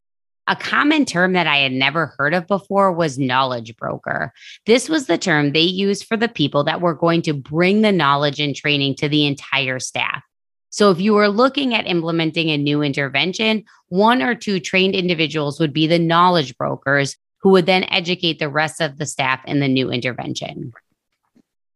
A 0.46 0.56
common 0.56 1.06
term 1.06 1.32
that 1.32 1.46
I 1.46 1.58
had 1.58 1.72
never 1.72 2.14
heard 2.18 2.34
of 2.34 2.46
before 2.46 2.92
was 2.92 3.18
knowledge 3.18 3.74
broker. 3.78 4.32
This 4.66 4.90
was 4.90 5.06
the 5.06 5.16
term 5.16 5.52
they 5.52 5.60
used 5.60 6.04
for 6.04 6.18
the 6.18 6.28
people 6.28 6.64
that 6.64 6.82
were 6.82 6.94
going 6.94 7.22
to 7.22 7.32
bring 7.32 7.80
the 7.80 7.92
knowledge 7.92 8.40
and 8.40 8.54
training 8.54 8.96
to 8.96 9.08
the 9.08 9.24
entire 9.24 9.78
staff. 9.78 10.22
So, 10.68 10.90
if 10.90 11.00
you 11.00 11.14
were 11.14 11.28
looking 11.28 11.74
at 11.74 11.86
implementing 11.86 12.50
a 12.50 12.58
new 12.58 12.82
intervention, 12.82 13.64
one 13.88 14.20
or 14.20 14.34
two 14.34 14.60
trained 14.60 14.94
individuals 14.94 15.60
would 15.60 15.72
be 15.72 15.86
the 15.86 15.98
knowledge 15.98 16.58
brokers 16.58 17.16
who 17.38 17.50
would 17.50 17.66
then 17.66 17.84
educate 17.84 18.38
the 18.38 18.48
rest 18.48 18.80
of 18.80 18.98
the 18.98 19.06
staff 19.06 19.40
in 19.46 19.60
the 19.60 19.68
new 19.68 19.90
intervention. 19.90 20.72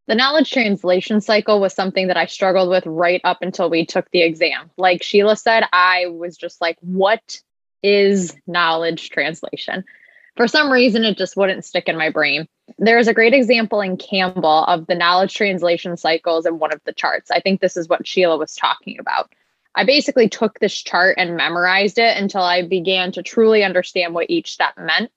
The 0.08 0.14
knowledge 0.14 0.50
translation 0.50 1.20
cycle 1.20 1.60
was 1.60 1.74
something 1.74 2.08
that 2.08 2.16
I 2.16 2.26
struggled 2.26 2.70
with 2.70 2.86
right 2.86 3.20
up 3.24 3.38
until 3.42 3.70
we 3.70 3.86
took 3.86 4.10
the 4.10 4.22
exam. 4.22 4.70
Like 4.78 5.02
Sheila 5.02 5.36
said, 5.36 5.64
I 5.72 6.06
was 6.06 6.36
just 6.36 6.60
like, 6.60 6.78
what 6.80 7.40
is 7.82 8.34
knowledge 8.46 9.10
translation? 9.10 9.84
For 10.36 10.46
some 10.46 10.70
reason, 10.70 11.04
it 11.04 11.18
just 11.18 11.36
wouldn't 11.36 11.64
stick 11.64 11.88
in 11.88 11.96
my 11.96 12.10
brain. 12.10 12.46
There's 12.78 13.08
a 13.08 13.14
great 13.14 13.34
example 13.34 13.80
in 13.80 13.96
Campbell 13.96 14.64
of 14.64 14.86
the 14.86 14.94
knowledge 14.94 15.34
translation 15.34 15.96
cycles 15.96 16.46
in 16.46 16.58
one 16.58 16.72
of 16.72 16.80
the 16.84 16.92
charts. 16.92 17.30
I 17.30 17.40
think 17.40 17.60
this 17.60 17.76
is 17.76 17.88
what 17.88 18.06
Sheila 18.06 18.36
was 18.36 18.54
talking 18.54 18.98
about. 19.00 19.32
I 19.74 19.84
basically 19.84 20.28
took 20.28 20.58
this 20.58 20.80
chart 20.80 21.16
and 21.18 21.36
memorized 21.36 21.98
it 21.98 22.16
until 22.16 22.42
I 22.42 22.62
began 22.66 23.12
to 23.12 23.22
truly 23.22 23.64
understand 23.64 24.14
what 24.14 24.30
each 24.30 24.52
step 24.52 24.74
meant 24.76 25.10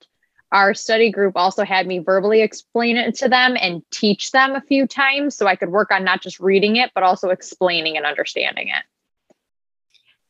our 0.52 0.74
study 0.74 1.10
group 1.10 1.32
also 1.34 1.64
had 1.64 1.86
me 1.86 1.98
verbally 1.98 2.42
explain 2.42 2.98
it 2.98 3.14
to 3.16 3.28
them 3.28 3.56
and 3.58 3.82
teach 3.90 4.30
them 4.32 4.54
a 4.54 4.60
few 4.60 4.86
times 4.86 5.34
so 5.34 5.46
I 5.46 5.56
could 5.56 5.70
work 5.70 5.90
on 5.90 6.04
not 6.04 6.20
just 6.20 6.38
reading 6.38 6.76
it, 6.76 6.92
but 6.94 7.02
also 7.02 7.30
explaining 7.30 7.96
and 7.96 8.04
understanding 8.04 8.68
it. 8.68 8.84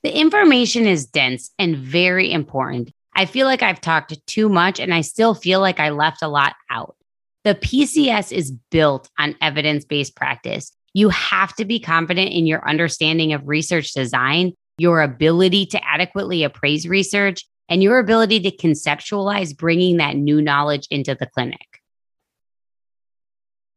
The 0.02 0.18
information 0.18 0.86
is 0.86 1.06
dense 1.06 1.52
and 1.58 1.76
very 1.76 2.32
important. 2.32 2.92
I 3.14 3.26
feel 3.26 3.46
like 3.46 3.62
I've 3.62 3.80
talked 3.80 4.14
too 4.26 4.48
much 4.48 4.80
and 4.80 4.92
I 4.92 5.02
still 5.02 5.34
feel 5.34 5.60
like 5.60 5.78
I 5.78 5.90
left 5.90 6.22
a 6.22 6.28
lot 6.28 6.54
out. 6.70 6.96
The 7.44 7.54
PCS 7.54 8.32
is 8.32 8.50
built 8.50 9.08
on 9.18 9.36
evidence 9.40 9.84
based 9.84 10.16
practice. 10.16 10.72
You 10.92 11.08
have 11.10 11.54
to 11.56 11.64
be 11.64 11.78
confident 11.78 12.32
in 12.32 12.46
your 12.46 12.68
understanding 12.68 13.32
of 13.32 13.46
research 13.46 13.92
design, 13.92 14.54
your 14.76 15.02
ability 15.02 15.66
to 15.66 15.84
adequately 15.84 16.42
appraise 16.42 16.88
research, 16.88 17.46
and 17.68 17.82
your 17.82 17.98
ability 17.98 18.40
to 18.40 18.56
conceptualize 18.56 19.56
bringing 19.56 19.98
that 19.98 20.16
new 20.16 20.42
knowledge 20.42 20.86
into 20.90 21.14
the 21.14 21.26
clinic. 21.26 21.80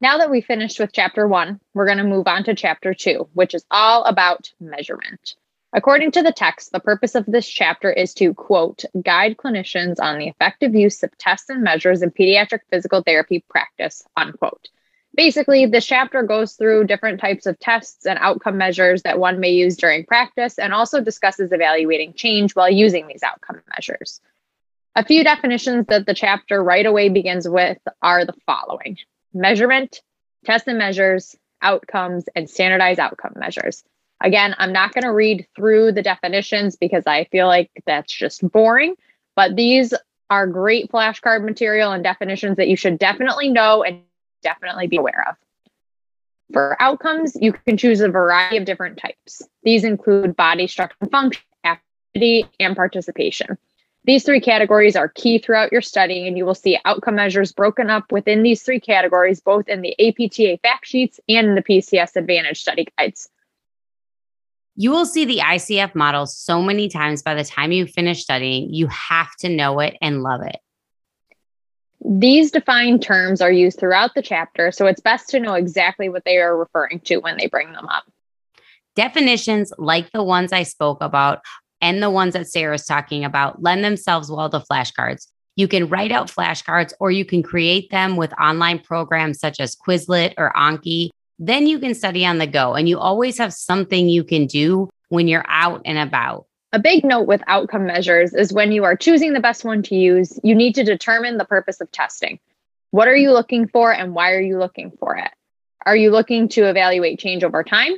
Now 0.01 0.17
that 0.17 0.29
we 0.29 0.41
finished 0.41 0.79
with 0.79 0.91
chapter 0.91 1.27
one, 1.27 1.62
we're 1.74 1.86
going 1.86 2.00
to 2.00 2.03
move 2.03 2.27
on 2.27 2.44
to 2.46 2.55
chapter 2.55 2.94
two, 2.94 3.29
which 3.34 3.53
is 3.53 3.63
all 3.72 4.03
about 4.03 4.51
measurement. 4.60 5.36
According 5.75 6.12
to 6.12 6.24
the 6.24 6.32
text, 6.32 6.72
the 6.72 6.79
purpose 6.79 7.15
of 7.15 7.25
this 7.25 7.46
chapter 7.46 7.91
is 7.91 8.13
to, 8.13 8.34
quote, 8.34 8.86
guide 9.03 9.36
clinicians 9.36 10.00
on 10.00 10.17
the 10.17 10.29
effective 10.29 10.74
use 10.74 11.03
of 11.03 11.17
tests 11.17 11.50
and 11.50 11.63
measures 11.63 12.01
in 12.01 12.12
pediatric 12.12 12.62
physical 12.70 13.03
therapy 13.03 13.44
practice, 13.50 14.01
unquote. 14.15 14.70
Basically, 15.17 15.65
this 15.65 15.86
chapter 15.86 16.24
goes 16.24 16.53
through 16.53 16.86
different 16.86 17.20
types 17.20 17.46
of 17.46 17.60
tests 17.60 18.05
and 18.05 18.17
outcome 18.22 18.58
measures 18.58 19.01
that 19.01 19.20
one 19.20 19.41
may 19.41 19.50
use 19.50 19.75
during 19.75 20.05
practice 20.05 20.58
and 20.58 20.74
also 20.74 21.01
discusses 21.01 21.51
evaluating 21.51 22.13
change 22.13 22.55
while 22.55 22.70
using 22.70 23.08
these 23.08 23.24
outcome 23.24 23.62
measures. 23.75 24.22
A 24.96 25.03
few 25.03 25.25
definitions 25.25 25.88
that 25.89 26.05
the 26.05 26.13
chapter 26.13 26.63
right 26.63 26.86
away 26.86 27.10
begins 27.10 27.50
with 27.50 27.79
are 28.01 28.24
the 28.24 28.36
following 28.46 28.98
measurement, 29.34 30.01
test 30.46 30.70
and 30.70 30.77
measures, 30.77 31.36
outcomes, 31.62 32.29
and 32.34 32.50
standardized 32.50 33.01
outcome 33.01 33.34
measures. 33.36 33.84
Again, 34.22 34.55
I'm 34.57 34.72
not 34.72 34.93
going 34.93 35.03
to 35.03 35.12
read 35.12 35.48
through 35.55 35.91
the 35.91 36.01
definitions 36.01 36.75
because 36.75 37.03
I 37.05 37.25
feel 37.25 37.48
like 37.48 37.69
that's 37.86 38.13
just 38.13 38.50
boring, 38.50 38.95
but 39.36 39.55
these 39.55 39.93
are 40.29 40.48
great 40.48 40.91
flashcard 40.91 41.43
material 41.43 41.91
and 41.91 42.03
definitions 42.03 42.57
that 42.57 42.67
you 42.67 42.75
should 42.75 42.98
definitely 42.98 43.50
know 43.50 43.84
and 43.84 44.01
definitely 44.41 44.88
be 44.88 44.98
aware 44.98 45.25
of. 45.29 45.36
For 46.53 46.81
outcomes, 46.81 47.36
you 47.39 47.53
can 47.53 47.77
choose 47.77 48.01
a 48.01 48.10
variety 48.10 48.57
of 48.57 48.65
different 48.65 48.98
types. 48.98 49.41
These 49.63 49.84
include 49.84 50.36
body 50.36 50.67
structure 50.67 50.98
and 51.01 51.12
function, 51.12 51.43
activity, 51.63 52.48
and 52.60 52.75
participation. 52.75 53.57
These 54.05 54.24
three 54.24 54.39
categories 54.39 54.95
are 54.95 55.10
key 55.10 55.39
throughout 55.39 55.72
your 55.72 55.81
study, 55.81 56.27
and 56.27 56.38
you 56.38 56.45
will 56.45 56.53
see 56.53 56.77
outcome 56.86 57.15
measures 57.15 57.51
broken 57.51 57.89
up 57.89 58.12
within 58.12 58.43
these 58.43 58.62
three 58.62 58.79
categories, 58.79 59.41
both 59.41 59.67
in 59.67 59.81
the 59.81 59.95
APTA 60.00 60.60
fact 60.62 60.86
sheets 60.86 61.19
and 61.27 61.48
in 61.48 61.55
the 61.55 61.63
PCS 61.63 62.15
Advantage 62.15 62.62
study 62.62 62.88
guides. 62.98 63.29
You 64.75 64.91
will 64.91 65.05
see 65.05 65.25
the 65.25 65.39
ICF 65.39 65.96
model 65.96 66.25
so 66.25 66.62
many 66.62 66.89
times 66.89 67.22
by 67.22 67.34
the 67.34 67.44
time 67.44 67.72
you 67.72 67.88
finish 67.88 68.24
studying, 68.24 68.74
you 68.74 68.88
have 68.88 69.34
to 69.39 69.50
know 69.50 69.79
it 69.79 69.96
and 70.01 70.22
love 70.22 70.41
it. 70.41 70.58
These 72.08 72.51
defined 72.51 73.01
terms 73.01 73.41
are 73.41 73.51
used 73.51 73.79
throughout 73.79 74.13
the 74.15 74.22
chapter, 74.22 74.72
so 74.72 74.86
it's 74.86 75.01
best 75.01 75.29
to 75.29 75.39
know 75.39 75.53
exactly 75.53 76.10
what 76.10 76.24
they 76.25 76.38
are 76.38 76.55
referring 76.55 77.00
to 77.05 77.17
when 77.17 77.38
they 77.38 77.48
bring 77.48 77.72
them 77.72 77.88
up. 77.88 78.03
Definitions 78.96 79.74
like 79.77 80.12
the 80.12 80.24
ones 80.24 80.53
I 80.53 80.63
spoke 80.63 81.00
about 81.01 81.39
and 81.82 82.03
the 82.03 82.10
ones 82.10 82.34
that 82.34 82.48
Sarah 82.48 82.77
Sarah's 82.77 82.86
talking 82.86 83.25
about 83.25 83.62
lend 83.62 83.84
themselves 83.84 84.29
well 84.29 84.50
to 84.50 84.60
flashcards. 84.60 85.27
You 85.55 85.67
can 85.67 85.88
write 85.88 86.12
out 86.12 86.27
flashcards 86.27 86.94
or 87.00 87.12
you 87.12 87.25
can 87.25 87.41
create 87.41 87.89
them 87.89 88.17
with 88.17 88.34
online 88.39 88.79
programs 88.79 89.39
such 89.39 89.60
as 89.60 89.75
Quizlet 89.75 90.34
or 90.38 90.51
Anki. 90.55 91.10
Then 91.38 91.68
you 91.68 91.80
can 91.80 91.94
study 91.96 92.25
on 92.25 92.38
the 92.38 92.48
go, 92.48 92.75
and 92.75 92.88
you 92.88 93.00
always 93.00 93.38
have 93.38 93.54
something 93.54 94.08
you 94.08 94.24
can 94.24 94.46
do 94.46 94.89
when 95.10 95.27
you're 95.27 95.46
out 95.48 95.82
and 95.86 95.98
about. 95.98 96.46
A 96.72 96.80
big 96.80 97.06
note 97.06 97.27
with 97.27 97.42
outcome 97.48 97.86
measures 97.86 98.34
is 98.34 98.54
when 98.54 98.72
you 98.72 98.84
are 98.84 98.96
choosing 98.96 99.34
the 99.34 99.39
best 99.39 99.63
one 99.63 99.82
to 99.84 99.96
use, 99.96 100.39
you 100.44 100.56
need 100.56 100.75
to 100.75 100.84
determine 100.84 101.38
the 101.38 101.46
purpose 101.46 101.80
of 101.82 101.92
testing. 101.92 102.39
What 102.92 103.08
are 103.08 103.15
you 103.15 103.32
looking 103.32 103.68
for 103.68 103.94
and 103.94 104.13
why 104.13 104.34
are 104.34 104.42
you 104.42 104.58
looking 104.58 104.92
for 104.92 105.15
it? 105.18 105.32
Are 105.86 105.96
you 105.96 106.12
looking 106.12 106.48
to 106.50 106.70
evaluate 106.70 107.20
change 107.20 107.44
over 107.44 107.63
time? 107.63 107.94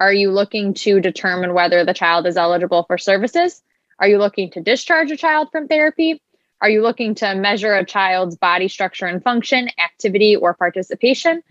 Are 0.00 0.12
you 0.12 0.30
looking 0.30 0.74
to 0.74 1.00
determine 1.00 1.54
whether 1.54 1.84
the 1.84 1.94
child 1.94 2.26
is 2.26 2.36
eligible 2.36 2.84
for 2.84 2.98
services? 2.98 3.62
Are 3.98 4.08
you 4.08 4.18
looking 4.18 4.50
to 4.52 4.60
discharge 4.60 5.10
a 5.10 5.16
child 5.16 5.48
from 5.50 5.68
therapy? 5.68 6.22
Are 6.60 6.70
you 6.70 6.82
looking 6.82 7.14
to 7.16 7.34
measure 7.34 7.74
a 7.74 7.84
child's 7.84 8.36
body 8.36 8.68
structure 8.68 9.06
and 9.06 9.22
function, 9.22 9.68
activity, 9.78 10.36
or 10.36 10.54
participation? 10.54 11.42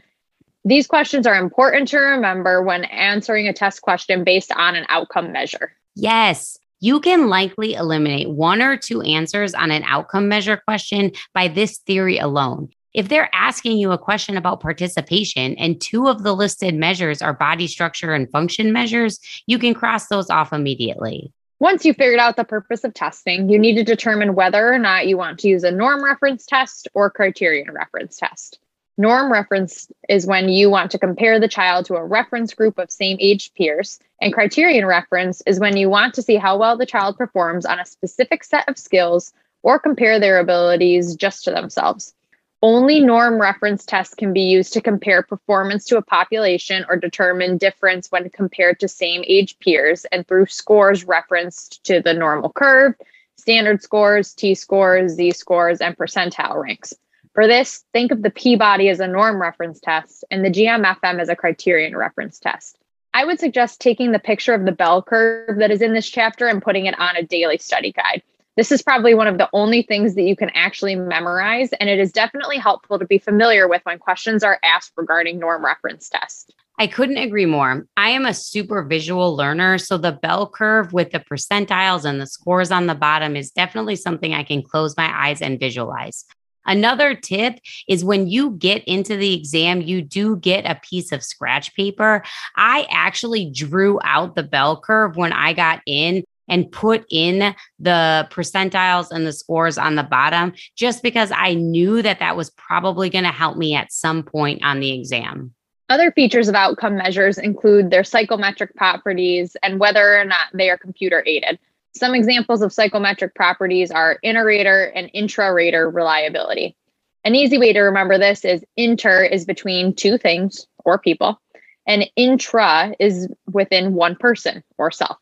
These 0.67 0.85
questions 0.85 1.25
are 1.25 1.35
important 1.35 1.87
to 1.89 1.97
remember 1.97 2.61
when 2.61 2.83
answering 2.83 3.47
a 3.47 3.53
test 3.53 3.81
question 3.81 4.23
based 4.23 4.51
on 4.51 4.75
an 4.75 4.85
outcome 4.89 5.31
measure. 5.31 5.71
Yes 5.95 6.59
you 6.79 6.99
can 6.99 7.27
likely 7.27 7.73
eliminate 7.73 8.29
one 8.29 8.61
or 8.61 8.77
two 8.77 9.01
answers 9.01 9.53
on 9.53 9.71
an 9.71 9.83
outcome 9.83 10.27
measure 10.27 10.57
question 10.57 11.11
by 11.33 11.47
this 11.47 11.79
theory 11.79 12.17
alone. 12.17 12.69
If 12.93 13.09
they're 13.09 13.29
asking 13.33 13.77
you 13.77 13.91
a 13.91 13.97
question 13.97 14.37
about 14.37 14.59
participation 14.59 15.55
and 15.57 15.79
two 15.79 16.07
of 16.07 16.23
the 16.23 16.35
listed 16.35 16.75
measures 16.75 17.21
are 17.21 17.33
body 17.33 17.67
structure 17.67 18.13
and 18.13 18.29
function 18.31 18.71
measures, 18.71 19.19
you 19.45 19.59
can 19.59 19.73
cross 19.73 20.07
those 20.07 20.29
off 20.29 20.53
immediately. 20.53 21.31
Once 21.59 21.83
you've 21.83 21.97
figured 21.97 22.19
out 22.19 22.35
the 22.35 22.43
purpose 22.43 22.83
of 22.83 22.93
testing, 22.93 23.49
you 23.49 23.57
need 23.57 23.75
to 23.75 23.83
determine 23.83 24.35
whether 24.35 24.71
or 24.71 24.77
not 24.77 25.07
you 25.07 25.17
want 25.17 25.39
to 25.39 25.47
use 25.47 25.63
a 25.63 25.71
norm 25.71 26.03
reference 26.03 26.45
test 26.45 26.87
or 26.93 27.09
criterion 27.09 27.71
reference 27.71 28.17
test. 28.17 28.59
Norm 28.99 29.31
reference 29.31 29.91
is 30.09 30.25
when 30.25 30.49
you 30.49 30.71
want 30.71 30.89
to 30.89 30.97
compare 30.97 31.39
the 31.39 31.47
child 31.47 31.85
to 31.85 31.95
a 31.95 32.03
reference 32.03 32.55
group 32.55 32.79
of 32.79 32.89
same 32.89 33.17
age 33.19 33.53
peers, 33.53 33.99
and 34.19 34.33
criterion 34.33 34.87
reference 34.87 35.41
is 35.45 35.59
when 35.59 35.77
you 35.77 35.87
want 35.87 36.15
to 36.15 36.23
see 36.23 36.35
how 36.35 36.57
well 36.57 36.75
the 36.75 36.85
child 36.85 37.15
performs 37.15 37.63
on 37.63 37.79
a 37.79 37.85
specific 37.85 38.43
set 38.43 38.67
of 38.67 38.75
skills 38.75 39.33
or 39.61 39.77
compare 39.77 40.19
their 40.19 40.39
abilities 40.39 41.15
just 41.15 41.43
to 41.43 41.51
themselves. 41.51 42.15
Only 42.63 42.99
norm 42.99 43.39
reference 43.39 43.85
tests 43.85 44.15
can 44.15 44.33
be 44.33 44.41
used 44.41 44.73
to 44.73 44.81
compare 44.81 45.21
performance 45.21 45.85
to 45.85 45.97
a 45.97 46.01
population 46.01 46.83
or 46.89 46.95
determine 46.95 47.59
difference 47.59 48.11
when 48.11 48.31
compared 48.31 48.79
to 48.79 48.87
same 48.87 49.23
age 49.27 49.59
peers 49.59 50.05
and 50.05 50.27
through 50.27 50.47
scores 50.47 51.05
referenced 51.05 51.83
to 51.83 52.01
the 52.01 52.15
normal 52.15 52.49
curve, 52.49 52.95
standard 53.35 53.83
scores, 53.83 54.33
T 54.33 54.55
scores, 54.55 55.11
Z 55.11 55.33
scores, 55.33 55.81
and 55.81 55.95
percentile 55.95 56.59
ranks. 56.63 56.95
For 57.37 57.45
this, 57.45 57.85
think 57.93 58.11
of 58.11 58.23
the 58.23 58.31
Peabody 58.31 58.89
as 58.89 58.99
a 58.99 59.07
norm 59.07 59.39
reference 59.39 59.79
test 59.79 60.25
and 60.31 60.43
the 60.43 60.49
GMFM 60.49 61.21
as 61.21 61.29
a 61.29 61.35
criterion 61.35 61.95
reference 61.95 62.39
test. 62.39 62.79
I 63.13 63.25
would 63.25 63.39
suggest 63.39 63.79
taking 63.79 64.11
the 64.11 64.17
picture 64.17 64.55
of 64.55 64.65
the 64.65 64.71
bell 64.71 65.03
curve 65.03 65.59
that 65.59 65.69
is 65.69 65.83
in 65.83 65.93
this 65.93 66.09
chapter 66.09 66.47
and 66.47 66.63
putting 66.63 66.87
it 66.87 66.99
on 66.99 67.15
a 67.15 67.21
daily 67.21 67.59
study 67.59 67.91
guide. 67.91 68.23
This 68.55 68.71
is 68.71 68.81
probably 68.81 69.13
one 69.13 69.27
of 69.27 69.37
the 69.37 69.49
only 69.53 69.83
things 69.83 70.15
that 70.15 70.23
you 70.23 70.35
can 70.35 70.49
actually 70.55 70.95
memorize, 70.95 71.69
and 71.73 71.91
it 71.91 71.99
is 71.99 72.11
definitely 72.11 72.57
helpful 72.57 72.97
to 72.97 73.05
be 73.05 73.19
familiar 73.19 73.67
with 73.67 73.83
when 73.83 73.99
questions 73.99 74.43
are 74.43 74.57
asked 74.63 74.93
regarding 74.97 75.37
norm 75.37 75.63
reference 75.63 76.09
tests. 76.09 76.49
I 76.79 76.87
couldn't 76.87 77.17
agree 77.17 77.45
more. 77.45 77.85
I 77.95 78.09
am 78.09 78.25
a 78.25 78.33
super 78.33 78.81
visual 78.81 79.35
learner, 79.35 79.77
so 79.77 79.99
the 79.99 80.11
bell 80.11 80.49
curve 80.49 80.91
with 80.91 81.11
the 81.11 81.19
percentiles 81.19 82.03
and 82.03 82.19
the 82.19 82.25
scores 82.25 82.71
on 82.71 82.87
the 82.87 82.95
bottom 82.95 83.35
is 83.35 83.51
definitely 83.51 83.95
something 83.95 84.33
I 84.33 84.41
can 84.41 84.63
close 84.63 84.97
my 84.97 85.11
eyes 85.27 85.43
and 85.43 85.59
visualize. 85.59 86.25
Another 86.67 87.15
tip 87.15 87.59
is 87.87 88.03
when 88.03 88.27
you 88.27 88.51
get 88.51 88.83
into 88.83 89.15
the 89.15 89.33
exam, 89.33 89.81
you 89.81 90.01
do 90.01 90.35
get 90.35 90.65
a 90.65 90.79
piece 90.83 91.11
of 91.11 91.23
scratch 91.23 91.73
paper. 91.75 92.23
I 92.55 92.85
actually 92.91 93.49
drew 93.49 93.99
out 94.03 94.35
the 94.35 94.43
bell 94.43 94.79
curve 94.79 95.15
when 95.15 95.33
I 95.33 95.53
got 95.53 95.81
in 95.85 96.23
and 96.49 96.71
put 96.71 97.05
in 97.09 97.55
the 97.79 98.27
percentiles 98.31 99.11
and 99.11 99.25
the 99.25 99.33
scores 99.33 99.77
on 99.77 99.95
the 99.95 100.03
bottom 100.03 100.53
just 100.75 101.03
because 101.03 101.31
I 101.35 101.53
knew 101.53 102.01
that 102.01 102.19
that 102.19 102.37
was 102.37 102.49
probably 102.51 103.09
going 103.09 103.25
to 103.25 103.31
help 103.31 103.57
me 103.57 103.75
at 103.75 103.91
some 103.91 104.23
point 104.23 104.63
on 104.63 104.79
the 104.79 104.91
exam. 104.91 105.53
Other 105.89 106.11
features 106.11 106.49
of 106.49 106.55
outcome 106.55 106.97
measures 106.97 107.37
include 107.37 107.91
their 107.91 108.03
psychometric 108.03 108.75
properties 108.75 109.55
and 109.63 109.79
whether 109.79 110.19
or 110.19 110.25
not 110.25 110.47
they 110.53 110.69
are 110.69 110.77
computer 110.77 111.23
aided. 111.25 111.59
Some 111.97 112.13
examples 112.15 112.61
of 112.61 112.71
psychometric 112.71 113.33
properties 113.33 113.91
are 113.91 114.19
inter-rater 114.21 114.83
and 114.95 115.09
intra-rater 115.13 115.89
reliability. 115.89 116.75
An 117.23 117.35
easy 117.35 117.57
way 117.57 117.73
to 117.73 117.81
remember 117.81 118.17
this 118.17 118.45
is 118.45 118.63
inter 118.75 119.23
is 119.23 119.45
between 119.45 119.93
two 119.93 120.17
things 120.17 120.67
or 120.85 120.97
people, 120.99 121.41
and 121.85 122.09
intra 122.15 122.93
is 122.99 123.27
within 123.51 123.93
one 123.93 124.15
person 124.15 124.63
or 124.77 124.91
self. 124.91 125.17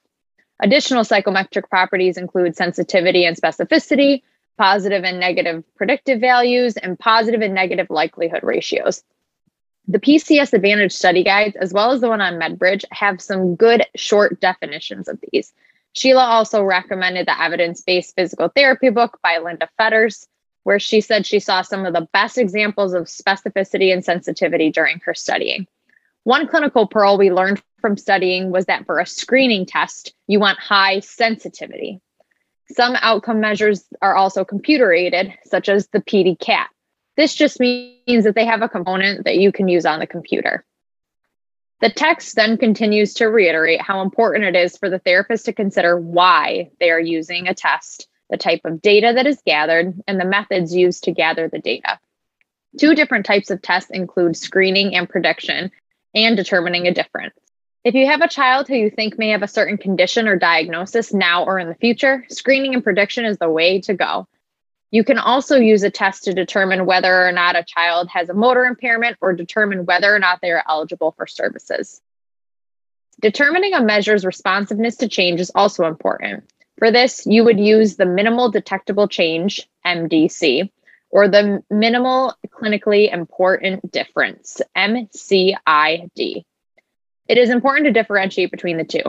Additional 0.62 1.04
psychometric 1.04 1.70
properties 1.70 2.18
include 2.18 2.56
sensitivity 2.56 3.26
and 3.26 3.36
specificity, 3.36 4.22
positive 4.58 5.04
and 5.04 5.20
negative 5.20 5.64
predictive 5.76 6.20
values, 6.20 6.78
and 6.78 7.00
positive 7.00 7.42
and 7.42 7.54
negative 7.54 7.88
likelihood 7.90 8.44
ratios. 8.44 9.04
The 9.88 10.00
PCS 10.00 10.54
Advantage 10.54 10.92
study 10.92 11.24
guides, 11.24 11.56
as 11.56 11.74
well 11.74 11.92
as 11.92 12.02
the 12.02 12.10
one 12.10 12.22
on 12.22 12.40
MedBridge, 12.40 12.86
have 12.92 13.22
some 13.22 13.56
good 13.56 13.86
short 13.96 14.40
definitions 14.40 15.08
of 15.08 15.20
these. 15.32 15.54
Sheila 15.96 16.24
also 16.24 16.62
recommended 16.62 17.28
the 17.28 17.42
evidence 17.42 17.82
based 17.82 18.16
physical 18.16 18.50
therapy 18.50 18.90
book 18.90 19.18
by 19.24 19.38
Linda 19.38 19.70
Fetters, 19.78 20.28
where 20.64 20.80
she 20.80 21.00
said 21.00 21.26
she 21.26 21.40
saw 21.40 21.62
some 21.62 21.86
of 21.86 21.94
the 21.94 22.08
best 22.12 22.38
examples 22.38 22.94
of 22.94 23.06
specificity 23.06 23.94
and 23.94 24.04
sensitivity 24.04 24.72
during 24.72 25.00
her 25.06 25.14
studying. 25.14 25.68
One 26.24 26.48
clinical 26.48 26.88
pearl 26.88 27.18
we 27.18 27.32
learned 27.32 27.62
from 27.80 27.98
studying 27.98 28.52
was 28.52 28.66
that 28.66 28.86
for 28.86 29.00
a 29.00 29.06
screening 29.06 29.66
test, 29.66 30.14
you 30.28 30.40
want 30.40 30.60
high 30.60 31.00
sensitivity. 31.00 32.02
Some 32.72 32.96
outcome 33.00 33.40
measures 33.40 33.86
are 34.02 34.16
also 34.16 34.44
computer 34.44 34.92
aided, 34.92 35.32
such 35.46 35.70
as 35.70 35.88
the 35.90 36.02
PEDI-CAT. 36.02 36.68
This 37.16 37.36
just 37.36 37.60
means 37.60 38.24
that 38.24 38.34
they 38.34 38.46
have 38.46 38.64
a 38.64 38.70
component 38.70 39.26
that 39.26 39.38
you 39.38 39.52
can 39.52 39.68
use 39.68 39.86
on 39.86 40.00
the 40.00 40.08
computer. 40.08 40.66
The 41.86 41.92
text 41.92 42.36
then 42.36 42.58
continues 42.58 43.14
to 43.14 43.28
reiterate 43.28 43.80
how 43.80 44.02
important 44.02 44.46
it 44.46 44.56
is 44.56 44.76
for 44.76 44.90
the 44.90 44.98
therapist 44.98 45.46
to 45.46 45.54
consider 45.54 46.00
why 46.00 46.72
they 46.80 46.90
are 46.90 47.00
using 47.00 47.48
a 47.48 47.54
test, 47.54 48.08
the 48.28 48.38
type 48.38 48.62
of 48.66 48.82
data 48.82 49.12
that 49.14 49.28
is 49.28 49.40
gathered, 49.46 49.94
and 50.08 50.20
the 50.20 50.26
methods 50.26 50.76
used 50.76 51.04
to 51.04 51.12
gather 51.12 51.48
the 51.48 51.60
data. 51.60 52.00
Two 52.80 52.96
different 52.96 53.28
types 53.28 53.52
of 53.52 53.62
tests 53.62 53.92
include 53.92 54.36
screening 54.36 54.96
and 54.96 55.08
prediction, 55.08 55.70
and 56.16 56.36
determining 56.36 56.88
a 56.88 56.92
difference. 56.92 57.36
If 57.84 57.94
you 57.94 58.08
have 58.08 58.22
a 58.22 58.28
child 58.28 58.68
who 58.68 58.74
you 58.74 58.90
think 58.90 59.20
may 59.20 59.30
have 59.30 59.44
a 59.44 59.48
certain 59.48 59.78
condition 59.78 60.28
or 60.28 60.38
diagnosis 60.38 61.14
now 61.14 61.46
or 61.46 61.60
in 61.60 61.70
the 61.70 61.76
future, 61.76 62.26
screening 62.30 62.74
and 62.74 62.84
prediction 62.84 63.26
is 63.26 63.38
the 63.38 63.48
way 63.48 63.82
to 63.82 63.94
go. 63.94 64.28
You 64.96 65.04
can 65.04 65.18
also 65.18 65.58
use 65.58 65.84
a 65.84 65.90
test 65.90 66.24
to 66.24 66.34
determine 66.34 66.86
whether 66.86 67.28
or 67.28 67.34
not 67.34 67.58
a 67.58 67.66
child 67.66 68.08
has 68.12 68.30
a 68.30 68.34
motor 68.34 68.64
impairment 68.64 69.18
or 69.20 69.34
determine 69.34 69.86
whether 69.86 70.16
or 70.16 70.20
not 70.20 70.40
they 70.42 70.52
are 70.52 70.64
eligible 70.70 71.12
for 71.18 71.28
services. 71.28 72.00
Determining 73.20 73.74
a 73.74 73.84
measure's 73.84 74.24
responsiveness 74.26 74.96
to 74.96 75.10
change 75.10 75.42
is 75.42 75.52
also 75.54 75.84
important. 75.84 76.50
For 76.80 76.92
this, 76.92 77.26
you 77.26 77.44
would 77.44 77.60
use 77.60 77.98
the 77.98 78.06
minimal 78.06 78.50
detectable 78.52 79.10
change, 79.10 79.68
MDC, 79.86 80.72
or 81.10 81.28
the 81.28 81.62
minimal 81.70 82.34
clinically 82.50 83.14
important 83.14 83.92
difference, 83.92 84.62
MCID. 84.78 86.46
It 87.28 87.38
is 87.38 87.50
important 87.50 87.88
to 87.88 87.92
differentiate 87.92 88.50
between 88.50 88.78
the 88.78 88.86
two. 88.86 89.04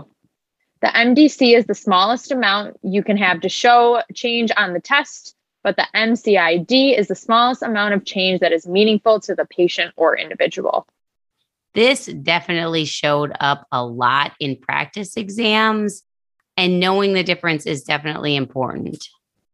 The 0.80 0.88
MDC 0.88 1.56
is 1.56 1.64
the 1.64 1.76
smallest 1.76 2.32
amount 2.32 2.76
you 2.82 3.04
can 3.04 3.18
have 3.18 3.42
to 3.42 3.48
show 3.48 4.02
change 4.12 4.50
on 4.56 4.72
the 4.72 4.80
test, 4.80 5.35
but 5.66 5.74
the 5.74 5.88
MCID 5.96 6.96
is 6.96 7.08
the 7.08 7.16
smallest 7.16 7.60
amount 7.60 7.92
of 7.92 8.04
change 8.04 8.38
that 8.38 8.52
is 8.52 8.68
meaningful 8.68 9.18
to 9.18 9.34
the 9.34 9.44
patient 9.44 9.92
or 9.96 10.16
individual. 10.16 10.86
This 11.74 12.06
definitely 12.06 12.84
showed 12.84 13.32
up 13.40 13.66
a 13.72 13.84
lot 13.84 14.30
in 14.38 14.58
practice 14.58 15.16
exams, 15.16 16.04
and 16.56 16.78
knowing 16.78 17.14
the 17.14 17.24
difference 17.24 17.66
is 17.66 17.82
definitely 17.82 18.36
important. 18.36 19.08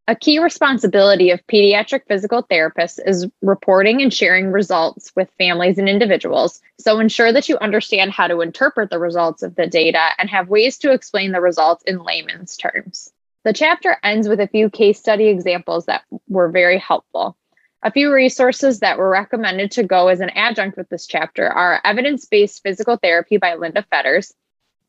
A 0.07 0.15
key 0.15 0.37
responsibility 0.37 1.31
of 1.31 1.41
pediatric 1.47 2.01
physical 2.07 2.43
therapists 2.43 2.99
is 3.03 3.25
reporting 3.41 4.03
and 4.03 4.13
sharing 4.13 4.51
results 4.51 5.11
with 5.15 5.31
families 5.39 5.79
and 5.79 5.89
individuals. 5.89 6.61
So 6.79 6.99
ensure 6.99 7.33
that 7.33 7.49
you 7.49 7.57
understand 7.57 8.11
how 8.11 8.27
to 8.27 8.41
interpret 8.41 8.91
the 8.91 8.99
results 8.99 9.41
of 9.41 9.55
the 9.55 9.65
data 9.65 10.09
and 10.19 10.29
have 10.29 10.47
ways 10.47 10.77
to 10.79 10.91
explain 10.91 11.31
the 11.31 11.41
results 11.41 11.83
in 11.87 12.03
layman's 12.03 12.55
terms. 12.55 13.11
The 13.43 13.53
chapter 13.53 13.97
ends 14.03 14.29
with 14.29 14.39
a 14.39 14.47
few 14.47 14.69
case 14.69 14.99
study 14.99 15.27
examples 15.27 15.85
that 15.85 16.03
were 16.29 16.49
very 16.49 16.77
helpful. 16.77 17.37
A 17.81 17.91
few 17.91 18.13
resources 18.13 18.79
that 18.79 18.97
were 18.97 19.09
recommended 19.09 19.71
to 19.71 19.83
go 19.83 20.07
as 20.07 20.21
an 20.21 20.29
adjunct 20.29 20.77
with 20.77 20.87
this 20.87 21.05
chapter 21.05 21.49
are 21.49 21.81
Evidence 21.83 22.25
Based 22.25 22.63
Physical 22.63 22.95
Therapy 22.95 23.35
by 23.35 23.55
Linda 23.55 23.85
Fetters, 23.89 24.33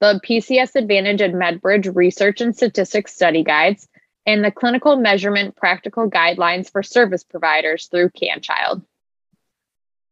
the 0.01 0.21
PCS 0.25 0.77
Advantage 0.77 1.21
and 1.21 1.35
MedBridge 1.35 1.95
Research 1.97 2.41
and 2.41 2.55
Statistics 2.55 3.13
Study 3.13 3.43
Guides, 3.43 3.89
and 4.25 4.45
the 4.45 4.53
clinical 4.53 4.97
measurement 4.97 5.57
practical 5.57 6.09
guidelines 6.09 6.71
for 6.71 6.85
service 6.85 7.25
providers 7.25 7.89
through 7.91 8.11
CanChild. 8.11 8.85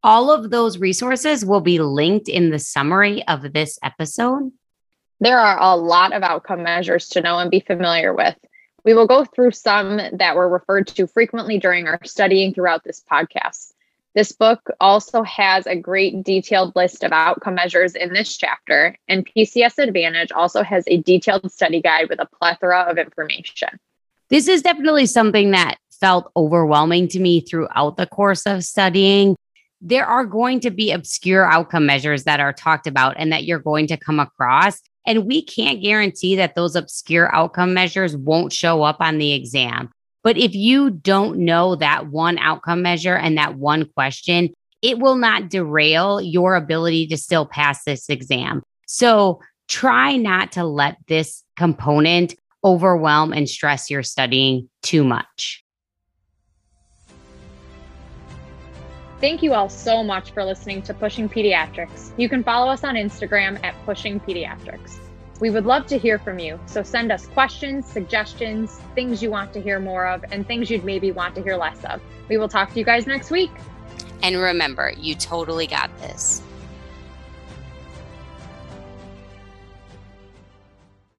All 0.03 0.33
of 0.33 0.51
those 0.51 0.79
resources 0.79 1.45
will 1.45 1.61
be 1.61 1.79
linked 1.79 2.29
in 2.29 2.51
the 2.51 2.59
summary 2.59 3.27
of 3.29 3.53
this 3.53 3.79
episode. 3.85 4.51
There 5.23 5.39
are 5.39 5.59
a 5.59 5.77
lot 5.77 6.13
of 6.13 6.23
outcome 6.23 6.63
measures 6.63 7.09
to 7.11 7.23
know 7.23 7.39
and 7.39 7.51
be 7.51 7.61
familiar 7.61 8.13
with. 8.13 8.37
We 8.85 8.93
will 8.93 9.07
go 9.07 9.25
through 9.25 9.53
some 9.53 10.01
that 10.13 10.37
were 10.37 10.49
referred 10.49 10.89
to 10.89 11.07
frequently 11.07 11.59
during 11.59 11.87
our 11.87 12.01
studying 12.05 12.53
throughout 12.53 12.85
this 12.85 13.03
podcast. 13.11 13.73
This 14.15 14.33
book 14.33 14.69
also 14.81 15.23
has 15.23 15.67
a 15.67 15.77
great 15.77 16.23
detailed 16.23 16.77
list 16.77 17.03
of 17.03 17.13
outcome 17.13 17.55
measures 17.55 17.95
in 17.95 18.13
this 18.13 18.37
chapter, 18.37 18.99
and 19.09 19.27
PCS 19.27 19.79
Advantage 19.79 20.33
also 20.33 20.63
has 20.63 20.85
a 20.87 21.01
detailed 21.01 21.51
study 21.51 21.81
guide 21.81 22.11
with 22.11 22.21
a 22.21 22.29
plethora 22.39 22.81
of 22.81 22.99
information 22.99 23.79
this 24.33 24.49
is 24.49 24.63
definitely 24.63 25.05
something 25.05 25.51
that 25.51 25.77
felt 25.91 26.33
overwhelming 26.35 27.07
to 27.07 27.21
me 27.21 27.41
throughout 27.41 27.99
the 27.99 28.07
course 28.07 28.47
of 28.47 28.65
studying. 28.65 29.37
There 29.83 30.07
are 30.07 30.25
going 30.25 30.61
to 30.61 30.71
be 30.71 30.91
obscure 30.91 31.45
outcome 31.45 31.85
measures 31.85 32.25
that 32.25 32.41
are 32.41 32.55
talked 32.55 32.87
about 32.87 33.17
and 33.19 33.31
that 33.31 33.45
you're 33.45 33.59
going 33.59 33.89
to 33.89 33.99
come 33.99 34.19
across. 34.19 34.81
And 35.07 35.27
we 35.27 35.43
can't 35.43 35.83
guarantee 35.83 36.37
that 36.37 36.55
those 36.55 36.77
obscure 36.77 37.35
outcome 37.35 37.75
measures 37.75 38.17
won't 38.17 38.53
show 38.53 38.83
up 38.83 38.99
on 39.01 39.19
the 39.19 39.33
exam. 39.33 39.91
But 40.23 40.37
if 40.37 40.55
you 40.55 40.91
don't 40.91 41.38
know 41.38 41.75
that 41.77 42.09
one 42.09 42.38
outcome 42.38 42.83
measure 42.83 43.17
and 43.17 43.37
that 43.38 43.57
one 43.57 43.87
question, 43.87 44.55
it 44.81 44.99
will 44.99 45.17
not 45.17 45.49
derail 45.49 46.21
your 46.21 46.55
ability 46.55 47.09
to 47.09 47.17
still 47.17 47.47
pass 47.47 47.85
this 47.85 48.09
exam. 48.09 48.62
So 48.87 49.41
try 49.69 50.17
not 50.17 50.53
to 50.53 50.65
let 50.65 50.97
this 51.09 51.43
component 51.57 52.35
overwhelm 52.65 53.33
and 53.33 53.49
stress 53.49 53.91
your 53.91 54.03
studying 54.03 54.69
too 54.83 55.03
much. 55.03 55.65
Thank 59.23 59.41
you 59.41 59.55
all 59.55 59.69
so 59.69 60.03
much 60.03 60.33
for 60.33 60.43
listening 60.43 60.83
to 60.83 60.93
Pushing 60.95 61.29
Pediatrics. 61.29 62.11
You 62.17 62.29
can 62.29 62.43
follow 62.43 62.69
us 62.69 62.83
on 62.83 62.97
Instagram 62.97 63.63
at 63.63 63.73
Pushing 63.85 64.19
Pediatrics. 64.19 64.99
We 65.39 65.49
would 65.49 65.65
love 65.65 65.87
to 65.87 65.97
hear 65.97 66.19
from 66.19 66.41
you, 66.41 66.59
so 66.67 66.83
send 66.83 67.13
us 67.13 67.29
questions, 67.29 67.87
suggestions, 67.87 68.81
things 68.97 69.23
you 69.23 69.31
want 69.31 69.53
to 69.53 69.63
hear 69.63 69.79
more 69.79 70.09
of, 70.09 70.25
and 70.33 70.45
things 70.45 70.73
you'd 70.73 70.85
maybe 70.85 71.13
want 71.13 71.37
to 71.37 71.43
hear 71.45 71.57
less 71.57 71.85
of. 71.85 72.01
We 72.29 72.37
will 72.37 72.49
talk 72.49 72.73
to 72.73 72.81
you 72.81 72.85
guys 72.85 73.07
next 73.07 73.31
week. 73.31 73.53
And 74.25 74.39
remember, 74.39 74.93
you 74.99 75.15
totally 75.15 75.69
got 75.69 75.97
this. 76.01 76.43